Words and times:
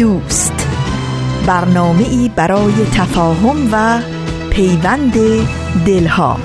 دوست. 0.00 0.66
برنامه 1.46 2.08
ای 2.08 2.30
برای 2.36 2.72
تفاهم 2.94 3.68
و 3.72 4.00
پیوند 4.50 5.14
دلها. 5.86 6.36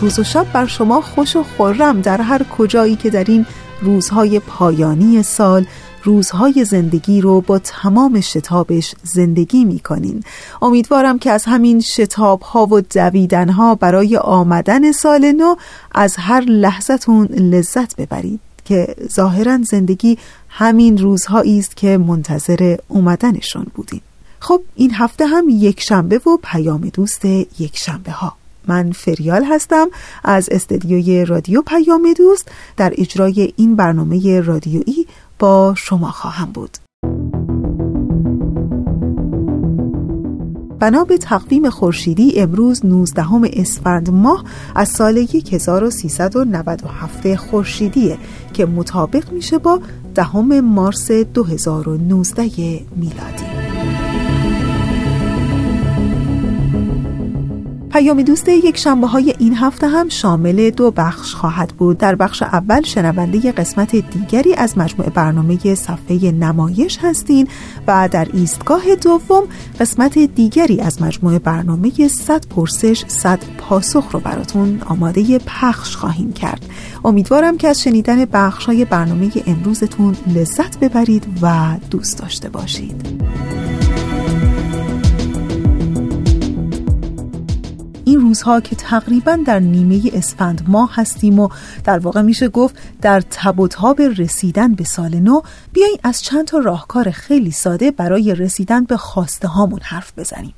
روز 0.00 0.18
و 0.18 0.24
شب 0.24 0.46
بر 0.52 0.66
شما 0.66 1.00
خوش 1.00 1.36
و 1.36 1.42
خورم 1.42 2.00
در 2.00 2.20
هر 2.20 2.42
کجایی 2.42 2.96
که 2.96 3.10
در 3.10 3.24
این 3.28 3.46
روزهای 3.80 4.38
پایانی 4.38 5.22
سال 5.22 5.66
روزهای 6.02 6.64
زندگی 6.64 7.20
رو 7.20 7.40
با 7.40 7.58
تمام 7.58 8.20
شتابش 8.20 8.94
زندگی 9.02 9.64
می 9.64 9.78
کنین 9.78 10.22
امیدوارم 10.62 11.18
که 11.18 11.30
از 11.30 11.44
همین 11.44 11.80
شتاب 11.80 12.40
ها 12.40 12.66
و 12.66 12.80
دویدن 12.80 13.48
ها 13.48 13.74
برای 13.74 14.16
آمدن 14.16 14.92
سال 14.92 15.32
نو 15.32 15.56
از 15.92 16.16
هر 16.16 16.40
لحظتون 16.40 17.26
لذت 17.26 17.96
ببرید 17.96 18.40
که 18.64 18.94
ظاهرا 19.12 19.58
زندگی 19.62 20.18
همین 20.48 20.98
روزهایی 20.98 21.58
است 21.58 21.76
که 21.76 21.98
منتظر 21.98 22.76
اومدنشون 22.88 23.66
بودین. 23.74 24.00
خب 24.40 24.62
این 24.74 24.94
هفته 24.94 25.26
هم 25.26 25.44
یک 25.48 25.80
شنبه 25.80 26.18
و 26.18 26.38
پیام 26.42 26.80
دوست 26.80 27.24
یک 27.24 27.78
شنبه 27.78 28.12
ها 28.12 28.36
من 28.68 28.92
فریال 28.92 29.44
هستم 29.44 29.88
از 30.24 30.48
استدیوی 30.52 31.24
رادیو 31.24 31.62
پیام 31.62 32.12
دوست 32.16 32.48
در 32.76 32.92
اجرای 32.98 33.52
این 33.56 33.76
برنامه 33.76 34.40
رادیویی 34.40 35.06
با 35.42 35.74
شما 35.76 36.10
خواهم 36.10 36.52
بود. 36.52 36.78
بنا 40.78 41.04
به 41.04 41.18
تقویم 41.18 41.70
خورشیدی 41.70 42.40
امروز 42.40 42.86
19 42.86 43.26
اسفند 43.52 44.10
ماه 44.10 44.44
از 44.74 44.88
سال 44.88 45.26
1397 45.52 47.34
خورشیدیه 47.34 48.18
که 48.52 48.66
مطابق 48.66 49.32
میشه 49.32 49.58
با 49.58 49.80
دهم 50.14 50.60
مارس 50.60 51.10
2019 51.10 52.42
میلادی. 52.96 53.61
پیام 57.92 58.22
دوست 58.22 58.48
یک 58.48 58.76
شنبه 58.76 59.06
های 59.06 59.34
این 59.38 59.56
هفته 59.56 59.88
هم 59.88 60.08
شامل 60.08 60.70
دو 60.70 60.90
بخش 60.90 61.34
خواهد 61.34 61.68
بود. 61.68 61.98
در 61.98 62.14
بخش 62.14 62.42
اول 62.42 62.82
شنونده 62.82 63.52
قسمت 63.52 63.96
دیگری 63.96 64.54
از 64.54 64.78
مجموع 64.78 65.08
برنامه 65.08 65.74
صفحه 65.74 66.30
نمایش 66.30 66.98
هستین 67.02 67.48
و 67.86 68.08
در 68.12 68.28
ایستگاه 68.32 68.82
دوم 69.02 69.42
قسمت 69.80 70.18
دیگری 70.18 70.80
از 70.80 71.02
مجموع 71.02 71.38
برنامه 71.38 72.08
100 72.08 72.46
پرسش 72.46 73.04
100 73.08 73.38
پاسخ 73.58 74.04
رو 74.12 74.20
براتون 74.20 74.80
آماده 74.86 75.38
پخش 75.38 75.96
خواهیم 75.96 76.32
کرد. 76.32 76.66
امیدوارم 77.04 77.56
که 77.56 77.68
از 77.68 77.82
شنیدن 77.82 78.24
بخش 78.24 78.66
های 78.66 78.84
برنامه 78.84 79.30
امروزتون 79.46 80.16
لذت 80.34 80.80
ببرید 80.80 81.26
و 81.42 81.76
دوست 81.90 82.18
داشته 82.18 82.48
باشید. 82.48 83.22
روزها 88.32 88.60
که 88.60 88.76
تقریبا 88.76 89.38
در 89.46 89.58
نیمه 89.58 90.00
اسفند 90.12 90.64
ماه 90.68 90.90
هستیم 90.94 91.38
و 91.38 91.48
در 91.84 91.98
واقع 91.98 92.22
میشه 92.22 92.48
گفت 92.48 92.74
در 93.02 93.20
تب 93.20 93.60
و 93.60 93.68
تاب 93.68 94.00
رسیدن 94.00 94.74
به 94.74 94.84
سال 94.84 95.14
نو 95.14 95.40
بیاییم 95.72 95.98
از 96.02 96.22
چند 96.22 96.44
تا 96.44 96.58
راهکار 96.58 97.10
خیلی 97.10 97.50
ساده 97.50 97.90
برای 97.90 98.34
رسیدن 98.34 98.84
به 98.84 98.96
خواسته 98.96 99.48
هامون 99.48 99.80
حرف 99.82 100.12
بزنیم. 100.18 100.54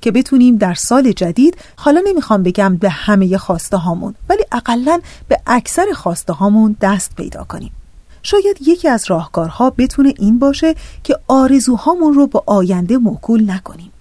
که 0.00 0.10
بتونیم 0.10 0.56
در 0.56 0.74
سال 0.74 1.12
جدید 1.12 1.56
حالا 1.76 2.02
نمی‌خوام 2.06 2.42
بگم 2.42 2.76
به 2.76 2.90
همه 2.90 3.38
خواسته 3.38 3.76
هامون 3.76 4.14
ولی 4.28 4.44
اقلا 4.52 5.00
به 5.28 5.40
اکثر 5.46 5.86
خواسته 5.94 6.32
هامون 6.32 6.76
دست 6.80 7.16
پیدا 7.16 7.44
کنیم. 7.44 7.70
شاید 8.22 8.56
یکی 8.60 8.88
از 8.88 9.04
راهکارها 9.10 9.70
بتونه 9.70 10.14
این 10.18 10.38
باشه 10.38 10.74
که 11.04 11.16
آرزوهامون 11.28 12.14
رو 12.14 12.26
با 12.26 12.44
آینده 12.46 12.98
موکول 12.98 13.50
نکنیم. 13.50 13.91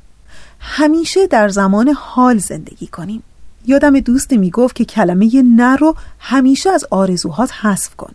همیشه 0.63 1.27
در 1.27 1.49
زمان 1.49 1.89
حال 1.89 2.37
زندگی 2.37 2.87
کنیم. 2.87 3.23
یادم 3.65 3.99
دوستی 3.99 4.37
می‌گفت 4.37 4.75
که 4.75 4.85
کلمه 4.85 5.43
نه 5.55 5.75
رو 5.75 5.95
همیشه 6.19 6.69
از 6.69 6.85
آرزوهات 6.91 7.51
حذف 7.61 7.95
کن. 7.95 8.13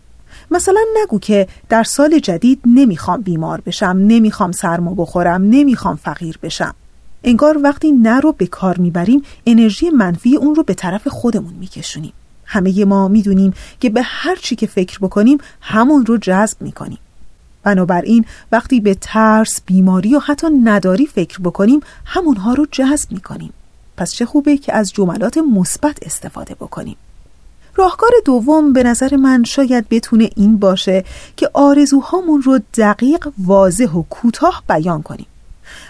مثلا 0.51 0.81
نگو 1.03 1.19
که 1.19 1.47
در 1.69 1.83
سال 1.83 2.19
جدید 2.19 2.61
نمی‌خوام 2.65 3.21
بیمار 3.21 3.61
بشم 3.61 3.97
نمی‌خوام 3.99 4.51
سرما 4.51 4.93
بخورم 4.93 5.43
نمی‌خوام 5.43 5.95
فقیر 5.95 6.39
بشم. 6.43 6.75
انگار 7.23 7.59
وقتی 7.63 7.91
نه 7.91 8.19
رو 8.19 8.31
به 8.31 8.47
کار 8.47 8.77
می‌بریم 8.77 9.21
انرژی 9.45 9.89
منفی 9.89 10.35
اون 10.35 10.55
رو 10.55 10.63
به 10.63 10.73
طرف 10.73 11.07
خودمون 11.07 11.53
میکشونیم. 11.53 12.13
همه 12.45 12.85
ما 12.85 13.07
می‌دونیم 13.07 13.53
که 13.79 13.89
به 13.89 14.01
هر 14.03 14.35
چی 14.35 14.55
که 14.55 14.67
فکر 14.67 14.99
بکنیم 14.99 15.37
همون 15.61 16.05
رو 16.05 16.17
جذب 16.17 16.61
می‌کنیم. 16.61 16.99
بنابراین 17.67 18.25
وقتی 18.51 18.79
به 18.79 18.97
ترس، 19.01 19.61
بیماری 19.65 20.15
و 20.15 20.19
حتی 20.19 20.47
نداری 20.63 21.05
فکر 21.05 21.39
بکنیم 21.39 21.79
همونها 22.05 22.53
رو 22.53 22.67
جذب 22.71 23.11
می‌کنیم. 23.11 23.53
پس 23.97 24.13
چه 24.13 24.25
خوبه 24.25 24.57
که 24.57 24.73
از 24.73 24.93
جملات 24.93 25.37
مثبت 25.37 25.97
استفاده 26.01 26.55
بکنیم. 26.55 26.95
راهکار 27.75 28.11
دوم 28.25 28.73
به 28.73 28.83
نظر 28.83 29.15
من 29.15 29.43
شاید 29.43 29.89
بتونه 29.89 30.29
این 30.35 30.57
باشه 30.57 31.03
که 31.37 31.49
آرزوهامون 31.53 32.41
رو 32.41 32.59
دقیق، 32.77 33.27
واضح 33.37 33.91
و 33.91 34.03
کوتاه 34.09 34.63
بیان 34.69 35.01
کنیم. 35.01 35.27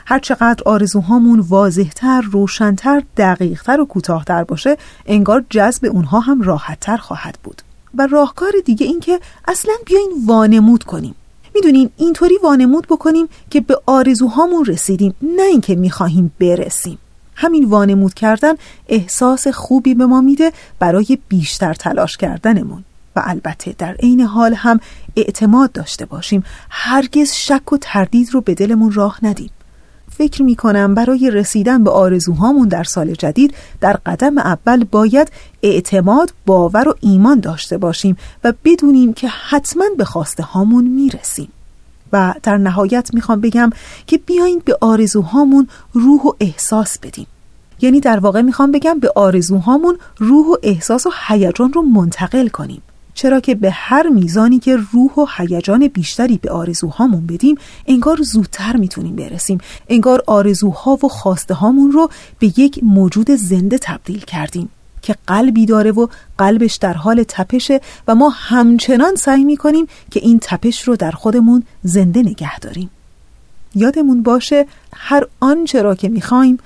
هرچقدر 0.06 0.64
آرزوهامون 0.66 1.40
واضحتر، 1.40 2.22
روشنتر، 2.22 3.04
دقیقتر 3.18 3.82
و 3.82 3.86
کوتاهتر 3.86 4.44
باشه 4.44 4.78
انگار 5.06 5.46
جذب 5.50 5.86
اونها 5.86 6.20
هم 6.20 6.42
راحتتر 6.42 6.98
خواهد 6.98 7.38
بود. 7.44 7.62
و 7.98 8.08
راهکار 8.08 8.52
دیگه 8.66 8.86
این 8.86 9.00
که 9.00 9.20
اصلا 9.48 9.74
بیاین 9.86 10.12
وانمود 10.26 10.84
کنیم. 10.84 11.16
می‌دونین 11.58 11.90
اینطوری 11.98 12.38
وانمود 12.44 12.88
بکنیم 12.88 13.28
که 13.50 13.62
به 13.62 13.82
آرزوهامون 13.86 14.66
رسیدیم 14.66 15.16
نه 15.22 15.42
اینکه 15.42 15.76
می‌خواهیم 15.76 16.32
برسیم. 16.40 16.98
همین 17.36 17.66
وانمود 17.66 18.14
کردن 18.14 18.54
احساس 18.88 19.48
خوبی 19.48 19.94
به 19.94 20.06
ما 20.06 20.22
میده 20.22 20.52
برای 20.80 21.18
بیشتر 21.30 21.74
تلاش 21.74 22.18
کردنمون. 22.18 22.84
و 23.16 23.22
البته 23.26 23.76
در 23.78 23.94
عین 23.94 24.22
حال 24.22 24.54
هم 24.54 24.80
اعتماد 25.16 25.72
داشته 25.72 26.06
باشیم. 26.06 26.44
هرگز 26.70 27.32
شک 27.32 27.74
و 27.74 27.78
تردید 27.82 28.34
رو 28.34 28.42
به 28.42 28.54
دلمون 28.54 28.92
راه 28.92 29.20
ندیم. 29.24 29.50
فکر 30.18 30.44
می 30.44 30.56
کنم 30.56 30.96
برای 30.96 31.32
رسیدن 31.32 31.84
به 31.84 31.92
آرزوهامون 31.92 32.68
در 32.68 32.84
سال 32.84 33.14
جدید 33.14 33.54
در 33.82 33.94
قدم 34.06 34.38
اول 34.38 34.84
باید 34.84 35.32
اعتماد، 35.64 36.34
باور 36.46 36.90
و 36.90 36.96
ایمان 37.00 37.40
داشته 37.40 37.78
باشیم 37.78 38.18
و 38.44 38.54
بدونیم 38.66 39.14
که 39.14 39.28
حتما 39.28 39.86
به 39.98 40.06
خواسته 40.06 40.44
هامون 40.44 40.88
می 40.88 41.10
رسیم. 41.10 41.50
و 42.14 42.34
در 42.44 42.58
نهایت 42.58 43.14
می‌خوام 43.14 43.42
بگم 43.42 43.70
که 44.08 44.18
بیاین 44.18 44.62
به 44.66 44.78
آرزوهامون 44.82 45.68
روح 45.94 46.22
و 46.22 46.32
احساس 46.40 47.00
بدیم 47.00 47.28
یعنی 47.82 48.00
در 48.00 48.20
واقع 48.20 48.42
می‌خوام 48.42 48.72
بگم 48.72 49.00
به 49.00 49.12
آرزوهامون 49.16 49.98
روح 50.18 50.48
و 50.48 50.56
احساس 50.64 51.06
و 51.06 51.12
هیجان 51.28 51.74
رو 51.74 51.82
منتقل 51.82 52.48
کنیم 52.48 52.82
چرا 53.18 53.40
که 53.40 53.56
به 53.56 53.72
هر 53.72 54.10
میزانی 54.10 54.60
که 54.60 54.78
روح 54.92 55.14
و 55.14 55.26
هیجان 55.38 55.88
بیشتری 55.88 56.38
به 56.38 56.52
آرزوهامون 56.52 57.28
بدیم 57.28 57.56
انگار 57.88 58.22
زودتر 58.22 58.76
می‌تونیم 58.76 59.16
برسیم. 59.16 59.58
انگار 59.90 60.24
آرزوها 60.28 61.00
و 61.04 61.08
خواسته 61.08 61.54
هامون 61.54 61.92
رو 61.92 62.10
به 62.40 62.60
یک 62.60 62.80
موجود 62.84 63.32
زنده 63.32 63.78
تبدیل 63.78 64.20
کردیم 64.20 64.70
که 65.02 65.16
قلبی 65.28 65.66
داره 65.66 65.92
و 65.92 66.08
قلبش 66.38 66.76
در 66.76 66.94
حال 66.94 67.24
تپشه 67.28 67.82
و 68.08 68.16
ما 68.16 68.30
همچنان 68.30 69.16
سعی 69.16 69.44
می‌کنیم 69.44 69.88
که 70.12 70.20
این 70.24 70.40
تپش 70.42 70.84
رو 70.84 70.96
در 70.96 71.12
خودمون 71.12 71.64
زنده 71.84 72.20
نگه 72.20 72.60
داریم. 72.60 72.90
یادمون 73.76 74.24
باشه 74.24 74.66
هر 74.94 75.28
آنچه 75.40 75.82
را 75.82 75.96
که 75.96 76.10
می‌خوایم 76.10 76.58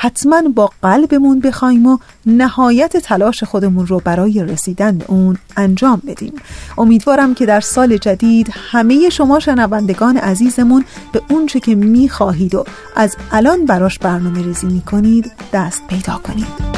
حتما 0.00 0.42
با 0.54 0.70
قلبمون 0.82 1.40
بخوایم 1.40 1.86
و 1.86 1.98
نهایت 2.26 2.96
تلاش 2.96 3.44
خودمون 3.44 3.86
رو 3.86 4.00
برای 4.04 4.44
رسیدن 4.44 4.98
به 4.98 5.04
اون 5.08 5.38
انجام 5.56 6.02
بدیم. 6.06 6.32
امیدوارم 6.78 7.34
که 7.34 7.46
در 7.46 7.60
سال 7.60 7.96
جدید 7.96 8.52
همه 8.54 9.08
شما 9.08 9.40
شنوندگان 9.40 10.16
عزیزمون 10.16 10.84
به 11.12 11.22
اونچه 11.30 11.60
که 11.60 11.74
می‌خواهید 11.74 12.54
و 12.54 12.64
از 12.96 13.16
الان 13.32 13.66
براش 13.66 13.98
برنامه 13.98 14.42
ریزی 14.42 14.66
می‌کنید 14.66 15.32
دست 15.52 15.82
پیدا 15.88 16.20
کنید. 16.24 16.77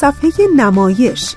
صفحه 0.00 0.32
نمایش. 0.56 1.36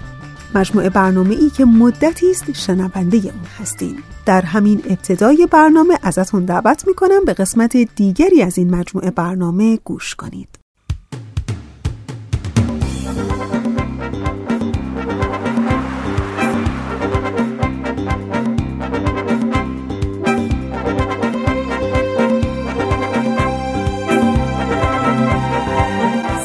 مجموعه 0.55 0.89
برنامه 0.89 1.35
ای 1.35 1.49
که 1.49 1.65
مدتی 1.65 2.31
است 2.31 2.51
شنونده 2.51 3.17
اون 3.17 3.45
هستیم 3.59 4.03
در 4.25 4.41
همین 4.41 4.81
ابتدای 4.89 5.47
برنامه 5.51 5.97
ازتون 6.03 6.45
دعوت 6.45 6.87
می‌کنم 6.87 7.25
به 7.25 7.33
قسمت 7.33 7.77
دیگری 7.77 8.41
از 8.41 8.57
این 8.57 8.75
مجموعه 8.75 9.11
برنامه 9.11 9.79
گوش 9.83 10.15
کنید. 10.15 10.49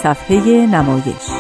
صفحه 0.03 0.67
نمایش 0.67 1.36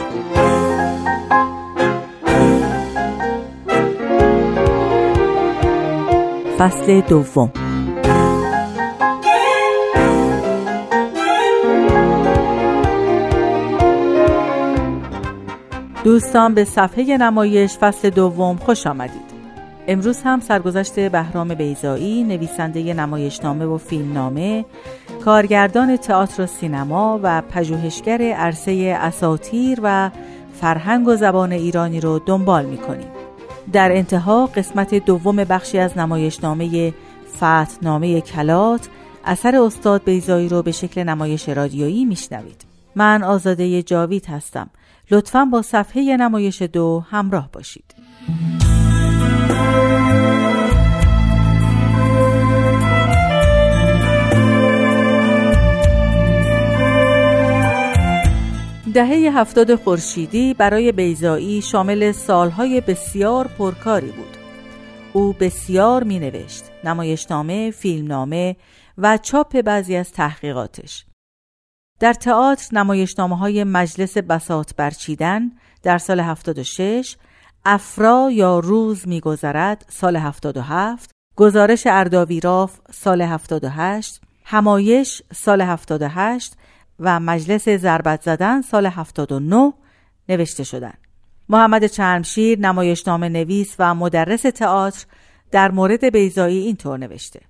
فصل 6.58 7.00
دوم. 7.00 7.52
دوستان 16.04 16.54
به 16.54 16.64
صفحه 16.64 17.16
نمایش 17.16 17.78
فصل 17.78 18.10
دوم 18.10 18.56
خوش 18.56 18.86
آمدید. 18.86 19.26
امروز 19.88 20.22
هم 20.22 20.40
سرگذشت 20.40 21.00
بهرام 21.00 21.54
بیزایی 21.54 22.24
نویسنده 22.24 22.94
نمایشنامه 22.94 23.64
و 23.64 23.78
فیلمنامه 23.78 24.64
کارگردان 25.24 25.96
تئاتر 25.96 26.42
و 26.42 26.46
سینما 26.46 27.20
و 27.22 27.42
پژوهشگر 27.42 28.22
عرصه 28.22 28.96
اساتیر 29.00 29.80
و 29.82 30.10
فرهنگ 30.60 31.08
و 31.08 31.16
زبان 31.16 31.52
ایرانی 31.52 32.00
رو 32.00 32.18
دنبال 32.18 32.64
می‌کنیم. 32.64 33.15
در 33.72 33.96
انتها 33.96 34.46
قسمت 34.46 34.94
دوم 34.94 35.36
بخشی 35.36 35.78
از 35.78 35.98
نمایشنامه 35.98 36.94
فتنامه 37.36 38.20
کلات 38.20 38.88
اثر 39.24 39.56
استاد 39.56 40.04
بیزایی 40.04 40.48
رو 40.48 40.62
به 40.62 40.72
شکل 40.72 41.02
نمایش 41.02 41.48
رادیویی 41.48 42.04
میشنوید. 42.04 42.64
من 42.94 43.22
آزاده 43.22 43.82
جاوید 43.82 44.26
هستم. 44.26 44.70
لطفا 45.10 45.44
با 45.44 45.62
صفحه 45.62 46.16
نمایش 46.16 46.62
دو 46.62 47.04
همراه 47.10 47.48
باشید. 47.52 47.94
دهه 58.96 59.38
هفتاد 59.38 59.74
خورشیدی 59.74 60.54
برای 60.54 60.92
بیزایی 60.92 61.62
شامل 61.62 62.12
سالهای 62.12 62.80
بسیار 62.80 63.46
پرکاری 63.46 64.10
بود. 64.10 64.36
او 65.12 65.32
بسیار 65.32 66.04
می 66.04 66.18
نوشت، 66.18 66.64
نمایشنامه، 66.84 67.70
فیلمنامه 67.70 68.56
و 68.98 69.18
چاپ 69.18 69.60
بعضی 69.60 69.96
از 69.96 70.12
تحقیقاتش. 70.12 71.04
در 72.00 72.12
تئاتر 72.12 72.78
نمایشنامه 72.78 73.38
های 73.38 73.64
مجلس 73.64 74.18
بساط 74.18 74.74
برچیدن 74.76 75.52
در 75.82 75.98
سال 75.98 76.20
76 76.20 77.16
افرا 77.64 78.30
یا 78.32 78.58
روز 78.58 79.08
میگذرد 79.08 79.86
سال 79.88 80.16
77 80.16 81.10
گزارش 81.36 81.86
ارداویراف 81.86 82.78
سال 82.92 83.22
78 83.22 84.20
همایش 84.44 85.22
سال 85.34 85.60
78 85.60 86.54
و 87.00 87.20
مجلس 87.20 87.68
ضربت 87.68 88.22
زدن 88.22 88.62
سال 88.62 88.86
79 88.86 89.72
نوشته 90.28 90.64
شدند. 90.64 90.98
محمد 91.48 91.86
چرمشیر 91.86 92.58
نمایشنامه 92.58 93.28
نویس 93.28 93.76
و 93.78 93.94
مدرس 93.94 94.42
تئاتر 94.42 95.04
در 95.50 95.70
مورد 95.70 96.12
بیزایی 96.12 96.58
اینطور 96.58 96.98
نوشته. 96.98 97.40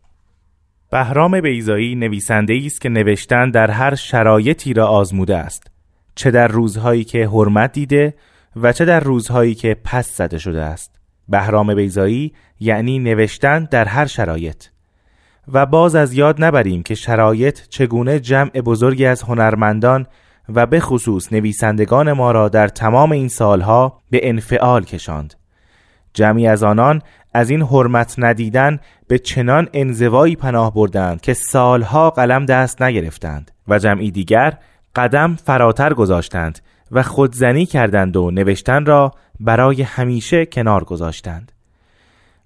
بهرام 0.90 1.40
بیزایی 1.40 1.94
نویسنده 1.94 2.62
است 2.66 2.81
که 2.81 2.88
نوشتن 2.88 3.50
در 3.50 3.70
هر 3.70 3.94
شرایطی 3.94 4.72
را 4.72 4.88
آزموده 4.88 5.37
است. 5.37 5.70
چه 6.14 6.31
در 6.31 6.48
روزهایی 6.48 7.04
که 7.04 7.28
حرمت 7.28 7.72
دیده 7.72 8.14
و 8.56 8.72
چه 8.72 8.84
در 8.84 9.00
روزهایی 9.00 9.54
که 9.54 9.76
پس 9.84 10.16
زده 10.16 10.38
شده 10.38 10.62
است. 10.62 11.00
بهرام 11.28 11.75
بیزایی 11.75 12.32
یعنی 12.60 12.98
نوشتن 12.98 13.64
در 13.64 13.84
هر 13.84 14.06
شرایط. 14.06 14.64
و 15.52 15.66
باز 15.66 15.94
از 15.94 16.12
یاد 16.12 16.44
نبریم 16.44 16.82
که 16.82 16.94
شرایط 16.94 17.60
چگونه 17.69 18.20
جمع 18.20 18.50
بزرگی 18.50 19.06
از 19.06 19.22
هنرمندان 19.22 20.06
و 20.48 20.66
به 20.66 20.81
خصوص 20.81 21.32
نویسندگان 21.32 22.12
ما 22.12 22.31
را 22.31 22.48
در 22.48 22.69
تمام 22.69 23.12
این 23.12 23.28
سالها 23.28 24.00
به 24.10 24.28
انفعال 24.28 24.84
کشاند. 24.84 25.34
جمعی 26.14 26.46
از 26.46 26.62
آنان 26.62 27.02
از 27.34 27.50
این 27.50 27.62
حرمت 27.62 28.14
ندیدن 28.19 28.81
به 29.08 29.19
چنان 29.19 29.69
انزوایی 29.72 30.37
پناه 30.37 30.75
بردند 30.75 31.20
که 31.20 31.34
سالها 31.34 32.10
قلم 32.10 32.46
دست 32.46 32.82
نگرفتند 32.82 33.50
و 33.69 33.78
جمعی 33.78 34.10
دیگر 34.10 34.58
قدم 34.96 35.37
فراتر 35.44 35.94
گذاشتند 35.94 36.58
و 36.93 37.02
خودزنی 37.02 37.66
کردند 37.66 38.16
و 38.16 38.31
نوشتن 38.31 38.87
را 38.87 39.12
برای 39.40 39.82
همیشه 39.82 40.46
کنار 40.46 40.84
گذاشتند. 40.84 41.52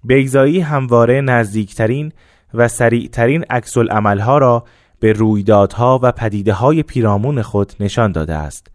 بیزایی 0.03 0.59
همواره 0.59 1.21
نزدیکترین 1.21 2.11
و 2.53 2.67
سریعترین 2.67 3.45
عکس 3.49 3.77
عملها 3.77 4.37
را 4.37 4.63
به 4.99 5.13
رویدادها 5.13 5.99
و 6.03 6.11
پدیده 6.11 6.53
های 6.53 6.83
پیرامون 6.83 7.41
خود 7.41 7.73
نشان 7.79 8.11
داده 8.11 8.33
است. 8.33 8.67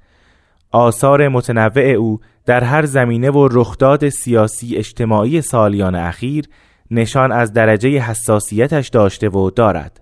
آثار 0.71 1.29
متنوع 1.29 1.85
او 1.85 2.21
در 2.47 2.65
هر 2.65 2.85
زمینه 2.85 3.31
و 3.31 3.49
رخداد 3.53 4.09
سیاسی 4.09 4.77
اجتماعی 4.77 5.43
سالیان 5.43 5.95
اخیر 5.95 6.45
نشان 6.91 7.33
از 7.33 7.53
درجه 7.53 7.99
حساسیتش 7.99 8.89
داشته 8.89 9.29
و 9.29 9.51
دارد. 9.51 10.01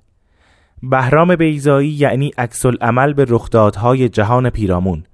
بهرام 0.83 1.37
بیزایی 1.37 1.89
یعنی 1.89 2.31
عکس 2.39 2.67
عمل 2.67 3.13
به 3.13 3.27
رخدادهای 3.29 4.09
جهان 4.09 4.51
پیرامون. 4.51 5.05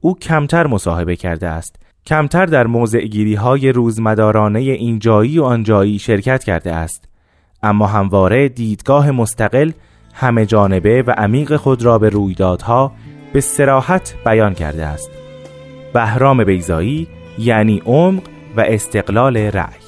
او 0.00 0.18
کمتر 0.18 0.66
مصاحبه 0.66 1.16
کرده 1.16 1.48
است. 1.48 1.76
کمتر 2.06 2.46
در 2.46 2.66
موضع 2.66 3.00
گیری 3.00 3.34
های 3.34 3.72
روزمدارانه 3.72 4.60
اینجایی 4.60 5.38
و 5.38 5.44
آنجایی 5.44 5.98
شرکت 5.98 6.44
کرده 6.44 6.74
است. 6.74 7.11
اما 7.62 7.86
همواره 7.86 8.48
دیدگاه 8.48 9.10
مستقل 9.10 9.70
همه 10.14 10.46
جانبه 10.46 11.02
و 11.02 11.10
عمیق 11.10 11.56
خود 11.56 11.82
را 11.82 11.98
به 11.98 12.08
رویدادها 12.08 12.92
به 13.32 13.40
سراحت 13.40 14.14
بیان 14.24 14.54
کرده 14.54 14.86
است. 14.86 15.10
بهرام 15.94 16.44
بیزایی 16.44 17.08
یعنی 17.38 17.82
عمق 17.86 18.22
و 18.56 18.60
استقلال 18.60 19.36
رأی. 19.36 19.82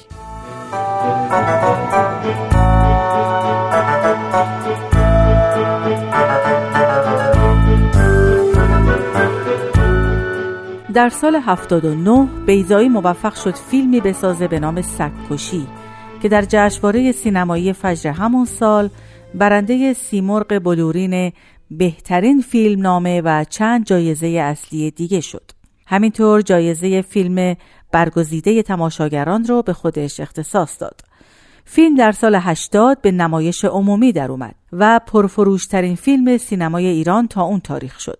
در 10.93 11.09
سال 11.09 11.35
79 11.35 12.27
بیزایی 12.45 12.89
موفق 12.89 13.35
شد 13.35 13.55
فیلمی 13.55 14.01
بسازه 14.01 14.47
به 14.47 14.59
نام 14.59 14.81
سگکشی. 14.81 15.67
که 16.25 16.29
در 16.29 16.45
جشنواره 16.49 17.11
سینمایی 17.11 17.73
فجر 17.73 18.11
همون 18.11 18.45
سال 18.45 18.89
برنده 19.35 19.93
سیمرغ 19.93 20.59
بلورین 20.59 21.31
بهترین 21.71 22.41
فیلم 22.41 22.81
نامه 22.81 23.21
و 23.21 23.43
چند 23.49 23.85
جایزه 23.85 24.27
اصلی 24.27 24.91
دیگه 24.91 25.21
شد. 25.21 25.51
همینطور 25.87 26.41
جایزه 26.41 27.01
فیلم 27.01 27.55
برگزیده 27.91 28.63
تماشاگران 28.63 29.43
رو 29.43 29.61
به 29.61 29.73
خودش 29.73 30.19
اختصاص 30.19 30.81
داد. 30.81 31.01
فیلم 31.65 31.95
در 31.95 32.11
سال 32.11 32.35
80 32.35 33.01
به 33.01 33.11
نمایش 33.11 33.65
عمومی 33.65 34.11
در 34.11 34.31
اومد 34.31 34.55
و 34.71 34.99
پرفروشترین 35.07 35.95
فیلم 35.95 36.37
سینمای 36.37 36.85
ایران 36.85 37.27
تا 37.27 37.43
اون 37.43 37.59
تاریخ 37.59 37.99
شد. 37.99 38.19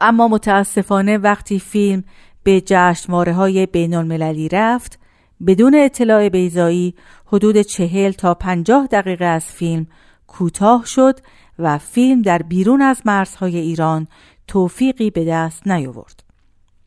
اما 0.00 0.28
متاسفانه 0.28 1.18
وقتی 1.18 1.58
فیلم 1.58 2.04
به 2.42 2.62
جشنواره 2.66 3.32
های 3.32 3.66
بین 3.66 3.94
المللی 3.94 4.48
رفت 4.48 4.98
بدون 5.46 5.74
اطلاع 5.74 6.28
بیزایی 6.28 6.94
حدود 7.26 7.60
چهل 7.60 8.12
تا 8.12 8.34
پنجاه 8.34 8.86
دقیقه 8.86 9.24
از 9.24 9.44
فیلم 9.44 9.86
کوتاه 10.26 10.86
شد 10.86 11.18
و 11.58 11.78
فیلم 11.78 12.22
در 12.22 12.42
بیرون 12.42 12.82
از 12.82 13.02
مرزهای 13.04 13.56
ایران 13.56 14.06
توفیقی 14.46 15.10
به 15.10 15.24
دست 15.24 15.66
نیاورد. 15.66 16.22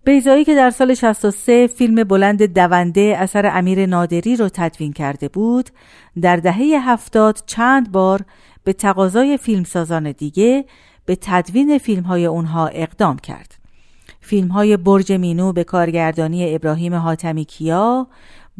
بیزایی 0.04 0.46
که 0.46 0.56
در 0.56 0.70
سال 0.70 0.94
63 0.94 1.68
فیلم 1.68 2.04
بلند 2.04 2.54
دونده 2.54 3.16
اثر 3.20 3.58
امیر 3.58 3.86
نادری 3.86 4.36
را 4.36 4.50
تدوین 4.50 4.94
کرده 4.94 5.28
بود 5.28 5.70
در 6.22 6.36
دهه 6.36 6.92
هفتاد 6.92 7.44
چند 7.46 7.92
بار 7.92 8.22
به 8.64 8.74
تقاضای 8.74 9.38
فیلمسازان 9.38 10.12
دیگه 10.12 10.66
به 11.06 11.18
تدوین 11.22 11.78
فیلم 11.78 12.04
های 12.04 12.26
اونها 12.26 12.68
اقدام 12.68 13.18
کرد. 13.18 13.56
فیلم 14.22 14.48
های 14.48 14.78
برج 14.78 15.12
مینو 15.12 15.54
به 15.54 15.64
کارگردانی 15.64 16.56
ابراهیم 16.56 16.96
حاتمی 16.96 17.46
کیا 17.46 18.08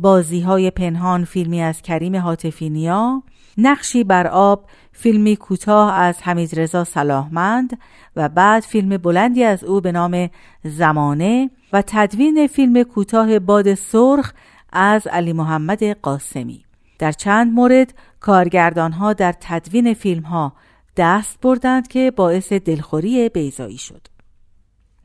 بازی 0.02 0.42
های 0.42 0.72
پنهان 0.72 1.26
فیلمی 1.26 1.62
از 1.62 1.82
کریم 1.82 2.16
حاطفینیا 2.16 3.24
نقشی 3.58 4.04
بر 4.04 4.28
آب 4.28 4.66
فیلمی 4.92 5.36
کوتاه 5.36 5.94
از 5.94 6.22
حمید 6.22 6.60
رضا 6.60 6.84
صلاحمند 6.84 7.80
و 8.16 8.30
بعد 8.30 8.64
فیلم 8.64 8.98
بلندی 8.98 9.44
از 9.44 9.64
او 9.64 9.82
به 9.82 9.92
نام 9.92 10.30
زمانه 10.64 11.50
و 11.74 11.84
تدوین 11.88 12.48
فیلم 12.48 12.84
کوتاه 12.84 13.40
باد 13.40 13.74
سرخ 13.74 14.34
از 14.74 15.08
علی 15.08 15.34
محمد 15.34 15.84
قاسمی. 15.84 16.66
در 17.00 17.12
چند 17.12 17.54
مورد 17.54 17.94
کارگردانها 18.20 19.14
در 19.14 19.36
تدوین 19.40 19.94
فیلم 19.94 20.24
ها 20.24 20.54
دست 20.98 21.42
بردند 21.42 21.88
که 21.88 22.12
باعث 22.12 22.54
دلخوری 22.54 23.30
بیزایی 23.30 23.78
شد. 23.78 24.08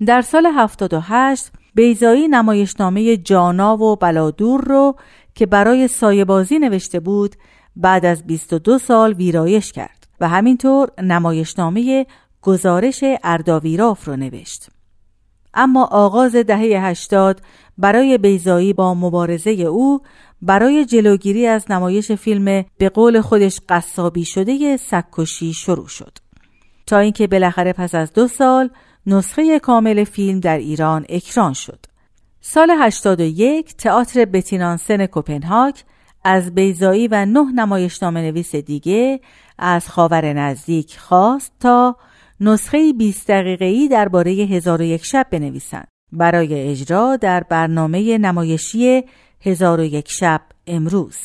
در 0.06 0.22
سال 0.22 0.46
78 0.46 1.50
بیزایی 1.76 2.28
نمایشنامه 2.28 3.16
جانا 3.16 3.76
و 3.76 3.97
بلادور 3.97 4.64
رو 4.64 4.97
که 5.35 5.47
برای 5.47 5.88
سایه 5.88 6.25
بازی 6.25 6.59
نوشته 6.59 7.00
بود 7.00 7.37
بعد 7.76 8.04
از 8.04 8.26
22 8.26 8.78
سال 8.78 9.12
ویرایش 9.12 9.73
کرد 9.73 10.06
و 10.21 10.28
همینطور 10.28 10.90
نمایشنامه 11.02 12.06
گزارش 12.42 13.04
ارداویراف 13.25 14.04
رو 14.04 14.16
نوشت. 14.16 14.66
اما 15.54 15.85
آغاز 15.85 16.37
دهه 16.37 16.87
80 16.87 17.40
برای 17.78 18.18
بیزایی 18.18 18.73
با 18.73 18.95
مبارزه 18.95 19.50
او 19.50 20.00
برای 20.42 20.85
جلوگیری 20.85 21.47
از 21.47 21.71
نمایش 21.71 22.12
فیلم 22.12 22.64
به 22.78 22.88
قول 22.88 23.21
خودش 23.21 23.61
قصابی 23.68 24.25
شده 24.25 24.76
سکوشی 24.76 25.52
شروع 25.52 25.88
شد. 25.88 26.18
تا 26.87 26.99
اینکه 26.99 27.26
بالاخره 27.26 27.73
پس 27.73 27.95
از 27.95 28.12
دو 28.12 28.28
سال 28.28 28.71
نسخه 29.06 29.58
کامل 29.58 30.04
فیلم 30.04 30.40
در 30.40 30.58
ایران 30.58 31.06
اکران 31.08 31.52
شد. 31.52 31.86
سال 32.40 32.70
81 32.70 33.76
تئاتر 33.76 34.25
بتینانسن 34.25 35.06
کوپنهاگ 35.06 35.75
از 36.25 36.54
بیزایی 36.54 37.08
و 37.08 37.25
نه 37.25 37.52
نمایشنامه 37.52 38.20
نویس 38.20 38.54
دیگه 38.56 39.20
از 39.58 39.88
خاور 39.88 40.32
نزدیک 40.32 40.98
خواست 40.98 41.52
تا 41.60 41.96
نسخه 42.40 42.92
20 42.92 43.30
دقیقه‌ای 43.30 43.88
درباره 43.88 44.32
هزار 44.32 44.80
و 44.80 44.84
یک 44.84 45.04
شب 45.04 45.26
بنویسند. 45.30 45.88
برای 46.12 46.70
اجرا 46.70 47.16
در 47.16 47.42
برنامه 47.42 48.18
نمایشی 48.18 49.04
هزار 49.40 49.80
و 49.80 49.84
یک 49.84 50.08
شب 50.10 50.40
امروز. 50.66 51.16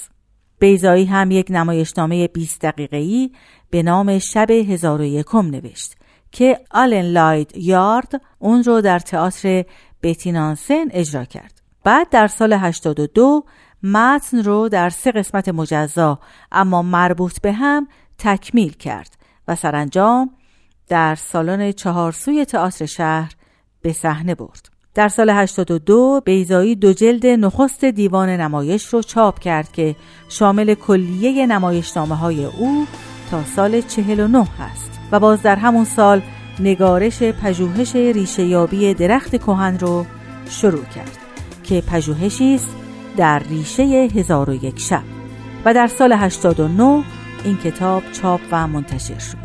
بیزایی 0.59 1.05
هم 1.05 1.31
یک 1.31 1.47
نمایشنامه 1.49 2.27
20 2.27 2.61
دقیقه‌ای 2.61 3.31
به 3.69 3.83
نام 3.83 4.19
شب 4.19 4.51
هزار 4.51 5.01
و 5.01 5.03
یکم 5.03 5.47
نوشت. 5.47 6.00
که 6.31 6.59
آلن 6.71 7.01
لاید 7.01 7.57
یارد 7.57 8.21
اون 8.39 8.63
رو 8.63 8.81
در 8.81 8.99
تئاتر 8.99 9.65
بتینانسن 10.03 10.85
اجرا 10.91 11.25
کرد 11.25 11.61
بعد 11.83 12.09
در 12.09 12.27
سال 12.27 12.53
82 12.53 13.43
متن 13.83 14.43
رو 14.43 14.69
در 14.69 14.89
سه 14.89 15.11
قسمت 15.11 15.49
مجزا 15.49 16.19
اما 16.51 16.81
مربوط 16.81 17.41
به 17.41 17.51
هم 17.51 17.87
تکمیل 18.17 18.73
کرد 18.73 19.17
و 19.47 19.55
سرانجام 19.55 20.29
در 20.87 21.15
سالن 21.15 21.71
چهارسوی 21.71 22.45
تئاتر 22.45 22.85
شهر 22.85 23.35
به 23.81 23.93
صحنه 23.93 24.35
برد. 24.35 24.69
در 24.93 25.07
سال 25.07 25.29
82 25.29 26.21
بیزایی 26.25 26.75
دو 26.75 26.93
جلد 26.93 27.25
نخست 27.25 27.85
دیوان 27.85 28.29
نمایش 28.29 28.85
رو 28.85 29.01
چاپ 29.01 29.39
کرد 29.39 29.71
که 29.71 29.95
شامل 30.29 30.73
کلیه 30.73 31.45
نمایشنامه 31.45 32.15
های 32.15 32.45
او 32.45 32.85
تا 33.31 33.43
سال 33.43 33.81
49 33.81 34.43
هست 34.43 34.90
و 35.11 35.19
باز 35.19 35.41
در 35.41 35.55
همون 35.55 35.85
سال 35.85 36.21
نگارش 36.59 37.23
پژوهش 37.23 37.95
ریشه 37.95 38.93
درخت 38.93 39.35
کهن 39.35 39.79
رو 39.79 40.05
شروع 40.49 40.85
کرد 40.85 41.17
که 41.63 41.81
پژوهشی 41.81 42.55
است 42.55 42.75
در 43.17 43.39
ریشه 43.39 43.83
هزار 43.83 44.49
و 44.49 44.53
یک 44.53 44.79
شب. 44.79 45.03
و 45.65 45.73
در 45.73 45.87
سال 45.87 46.13
89 46.13 47.03
این 47.43 47.57
کتاب 47.57 48.03
چاپ 48.11 48.41
و 48.51 48.67
منتشر 48.67 49.19
شد. 49.19 49.40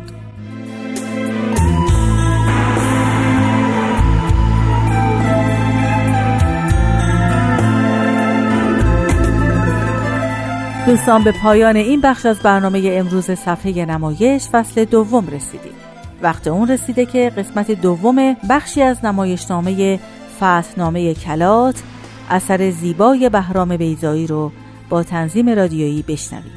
دوستان 10.87 11.23
به 11.23 11.31
پایان 11.31 11.75
این 11.75 12.01
بخش 12.01 12.25
از 12.25 12.39
برنامه 12.39 12.81
امروز 12.93 13.31
صفحه 13.31 13.85
نمایش 13.85 14.47
فصل 14.47 14.85
دوم 14.85 15.27
رسیدیم. 15.27 15.73
وقت 16.21 16.47
اون 16.47 16.67
رسیده 16.67 17.05
که 17.05 17.29
قسمت 17.29 17.71
دوم 17.71 18.33
بخشی 18.49 18.81
از 18.81 19.05
نمایشنامه 19.05 19.99
فتنامه 20.37 21.13
کلات 21.13 21.83
اثر 22.29 22.71
زیبای 22.71 23.29
بهرام 23.29 23.77
بیزایی 23.77 24.27
رو 24.27 24.51
با 24.89 25.03
تنظیم 25.03 25.49
رادیویی 25.49 26.01
بشنوید 26.07 26.51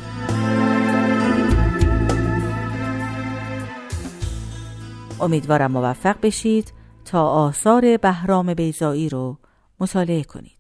امیدوارم 5.21 5.73
موفق 5.73 6.17
بشید 6.23 6.73
تا 7.05 7.29
آثار 7.29 7.97
بهرام 7.97 8.55
بیزایی 8.55 9.09
رو 9.09 9.37
مطالعه 9.81 10.25
کنید. 10.25 10.60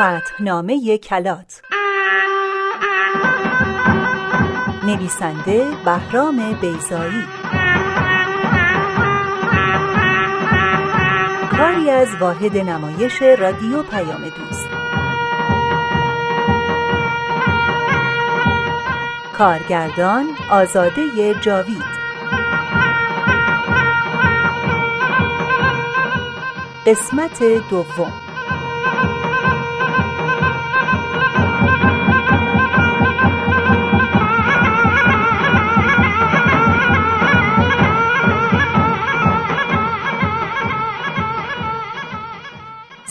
فتحنامه 0.00 0.98
کلات. 0.98 1.62
نویسنده 4.82 5.66
بهرام 5.84 6.52
بیزایی 6.60 7.24
کاری 11.50 11.90
از 11.90 12.08
واحد 12.20 12.56
نمایش 12.56 13.22
رادیو 13.22 13.82
پیام 13.82 14.22
دوست. 14.28 14.68
کارگردان 19.38 20.26
آزاده 20.50 21.34
جاوید. 21.42 22.00
قسمت 26.86 27.42
دوم. 27.70 28.29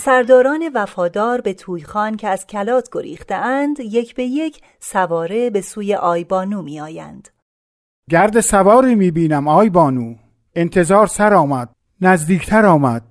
سرداران 0.10 0.72
وفادار 0.74 1.42
به 1.42 1.54
تویخان 1.54 2.16
که 2.16 2.28
از 2.28 2.48
کلات 2.48 2.90
گریختهاند 2.92 3.80
یک 3.80 4.16
به 4.16 4.24
یک 4.24 4.62
سواره 4.80 5.50
به 5.50 5.62
سوی 5.62 5.96
آیبانو 5.96 6.62
می 6.62 6.82
آیند. 6.82 7.30
گرد 8.10 8.40
سواری 8.40 8.96
می 8.96 9.12
بینم 9.12 9.48
آیبانو 9.48 10.16
انتظار 10.56 11.08
سر 11.08 11.34
آمد 11.34 11.70
نزدیکتر 12.02 12.66
آمد. 12.66 13.04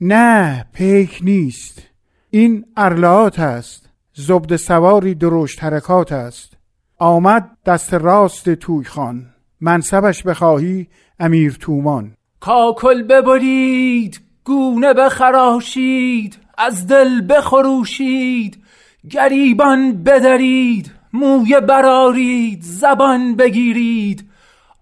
نه 0.00 0.66
پیک 0.72 1.20
نیست. 1.22 1.82
این 2.30 2.64
ارلات 2.76 3.38
است. 3.38 3.90
زبد 4.14 4.56
سواری 4.56 5.14
درشت 5.14 5.64
حرکات 5.64 6.12
است. 6.12 6.56
آمد 6.98 7.50
دست 7.66 7.94
راست 7.94 8.54
تویخان 8.54 9.26
منصبش 9.60 10.22
بخواهی 10.22 10.88
امیر 11.20 11.56
تومان. 11.60 12.16
کاکل 12.40 13.02
ببرید. 13.02 14.31
گونه 14.44 14.94
بخراشید 14.94 16.38
از 16.58 16.86
دل 16.86 17.26
بخروشید 17.28 18.62
گریبان 19.10 20.02
بدرید 20.02 20.92
موی 21.12 21.60
برارید 21.60 22.62
زبان 22.62 23.36
بگیرید. 23.36 24.28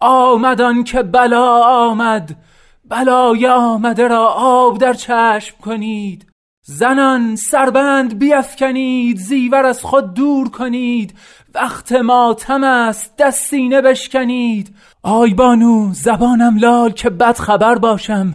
آمدان 0.00 0.84
که 0.84 1.02
بلا 1.02 1.64
آمد 1.64 2.36
بلای 2.84 3.46
آمده 3.46 4.08
را 4.08 4.26
آب 4.28 4.78
در 4.78 4.92
چشم 4.92 5.56
کنید. 5.62 6.26
زنان 6.62 7.36
سربند 7.36 8.18
بیفکنید 8.18 9.16
زیور 9.16 9.66
از 9.66 9.82
خود 9.82 10.14
دور 10.14 10.48
کنید. 10.48 11.14
وقت 11.54 11.92
ماتم 11.92 12.64
است 12.64 13.16
دستینه 13.16 13.80
بشکنید. 13.80 14.74
آی 15.02 15.34
بانو 15.34 15.92
زبانم 15.92 16.58
لال 16.58 16.90
که 16.90 17.10
بد 17.10 17.36
خبر 17.36 17.74
باشم. 17.74 18.34